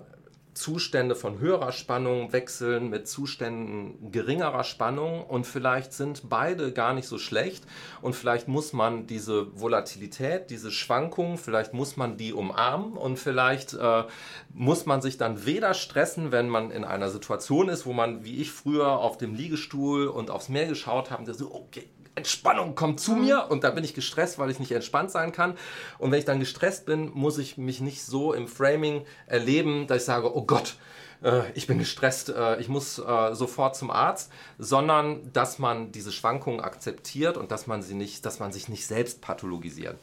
Zustände 0.57 1.15
von 1.15 1.39
höherer 1.39 1.73
Spannung 1.73 2.33
wechseln 2.33 2.89
mit 2.89 3.09
Zuständen 3.09 4.11
geringerer 4.11 4.65
Spannung 4.65 5.25
und 5.25 5.47
vielleicht 5.47 5.93
sind 5.93 6.29
beide 6.29 6.73
gar 6.73 6.95
nicht 6.95 7.07
so 7.07 7.19
schlecht 7.19 7.65
und 8.01 8.15
vielleicht 8.15 8.49
muss 8.49 8.73
man 8.73 9.07
diese 9.07 9.61
Volatilität, 9.61 10.51
diese 10.51 10.71
Schwankungen, 10.71 11.37
vielleicht 11.37 11.75
muss 11.75 11.97
man 11.97 12.17
die 12.17 12.33
umarmen 12.33 12.95
und 12.95 13.19
vielleicht 13.19 13.75
äh, 13.75 14.05
muss 14.53 14.87
man 14.87 15.03
sich 15.03 15.19
dann 15.19 15.45
weder 15.45 15.75
stressen, 15.75 16.33
wenn 16.33 16.49
man 16.49 16.71
in 16.71 16.85
einer 16.85 17.11
Situation 17.11 17.69
ist, 17.69 17.87
wo 17.87 17.93
man, 17.93 18.25
wie 18.25 18.41
ich 18.41 18.51
früher, 18.51 18.99
auf 18.99 19.19
dem 19.19 19.35
Liegestuhl 19.35 20.07
und 20.09 20.31
aufs 20.31 20.49
Meer 20.49 20.67
geschaut 20.67 21.11
habe, 21.11 21.33
so, 21.35 21.55
okay, 21.55 21.89
Entspannung 22.17 22.75
kommt 22.75 22.99
zu 22.99 23.13
mhm. 23.13 23.21
mir 23.21 23.47
und 23.51 23.63
da 23.63 23.71
bin 23.71 23.85
ich 23.85 23.95
gestresst, 23.95 24.39
weil 24.39 24.51
ich 24.51 24.59
nicht 24.59 24.73
entspannt 24.73 25.11
sein 25.11 25.33
kann. 25.33 25.57
Und 25.99 26.11
wenn 26.11 26.19
ich 26.19 26.25
dann 26.25 26.41
gestresst 26.41 26.87
bin, 26.87 27.11
muss 27.15 27.39
ich 27.39 27.59
mich 27.59 27.81
nicht 27.81 28.03
so 28.03 28.33
im 28.33 28.49
Framing 28.49 29.05
erleben, 29.27 29.87
dass 29.87 29.99
ich 29.99 30.05
sage, 30.05 30.35
oh 30.35 30.43
Gott, 30.43 30.77
äh, 31.23 31.43
ich 31.55 31.67
bin 31.67 31.79
gestresst, 31.79 32.31
äh, 32.31 32.59
ich 32.59 32.69
muss 32.69 32.99
äh, 32.99 33.35
sofort 33.35 33.77
zum 33.77 33.91
Arzt, 33.91 34.33
sondern 34.59 35.31
dass 35.33 35.59
man 35.59 35.93
diese 35.93 36.11
Schwankungen 36.11 36.61
akzeptiert 36.61 37.37
und 37.37 37.53
dass 37.53 37.67
man 37.67 37.83
sie 37.83 37.95
nicht, 37.95 38.25
dass 38.25 38.41
man 38.41 38.51
sich 38.51 38.69
nicht 38.69 38.87
selbst 38.87 39.21
pathologisiert. 39.21 39.97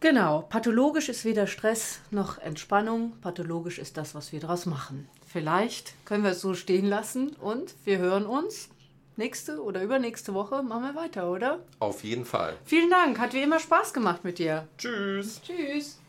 Genau, 0.00 0.42
pathologisch 0.42 1.08
ist 1.08 1.24
weder 1.24 1.46
Stress 1.46 2.00
noch 2.10 2.38
Entspannung. 2.38 3.12
Pathologisch 3.20 3.78
ist 3.78 3.96
das, 3.96 4.16
was 4.16 4.32
wir 4.32 4.40
daraus 4.40 4.66
machen. 4.66 5.08
Vielleicht 5.26 5.94
können 6.04 6.24
wir 6.24 6.32
es 6.32 6.40
so 6.40 6.54
stehen 6.54 6.86
lassen 6.86 7.36
und 7.36 7.74
wir 7.84 7.98
hören 7.98 8.26
uns 8.26 8.68
nächste 9.22 9.62
oder 9.62 9.82
übernächste 9.82 10.34
Woche. 10.34 10.62
Machen 10.64 10.82
wir 10.82 10.94
weiter, 10.96 11.30
oder? 11.30 11.60
Auf 11.78 12.02
jeden 12.02 12.24
Fall. 12.24 12.56
Vielen 12.64 12.90
Dank, 12.90 13.20
hat 13.20 13.34
wie 13.34 13.42
immer 13.42 13.60
Spaß 13.60 13.94
gemacht 13.94 14.24
mit 14.24 14.38
dir. 14.38 14.66
Tschüss. 14.78 15.40
Tschüss. 15.42 16.01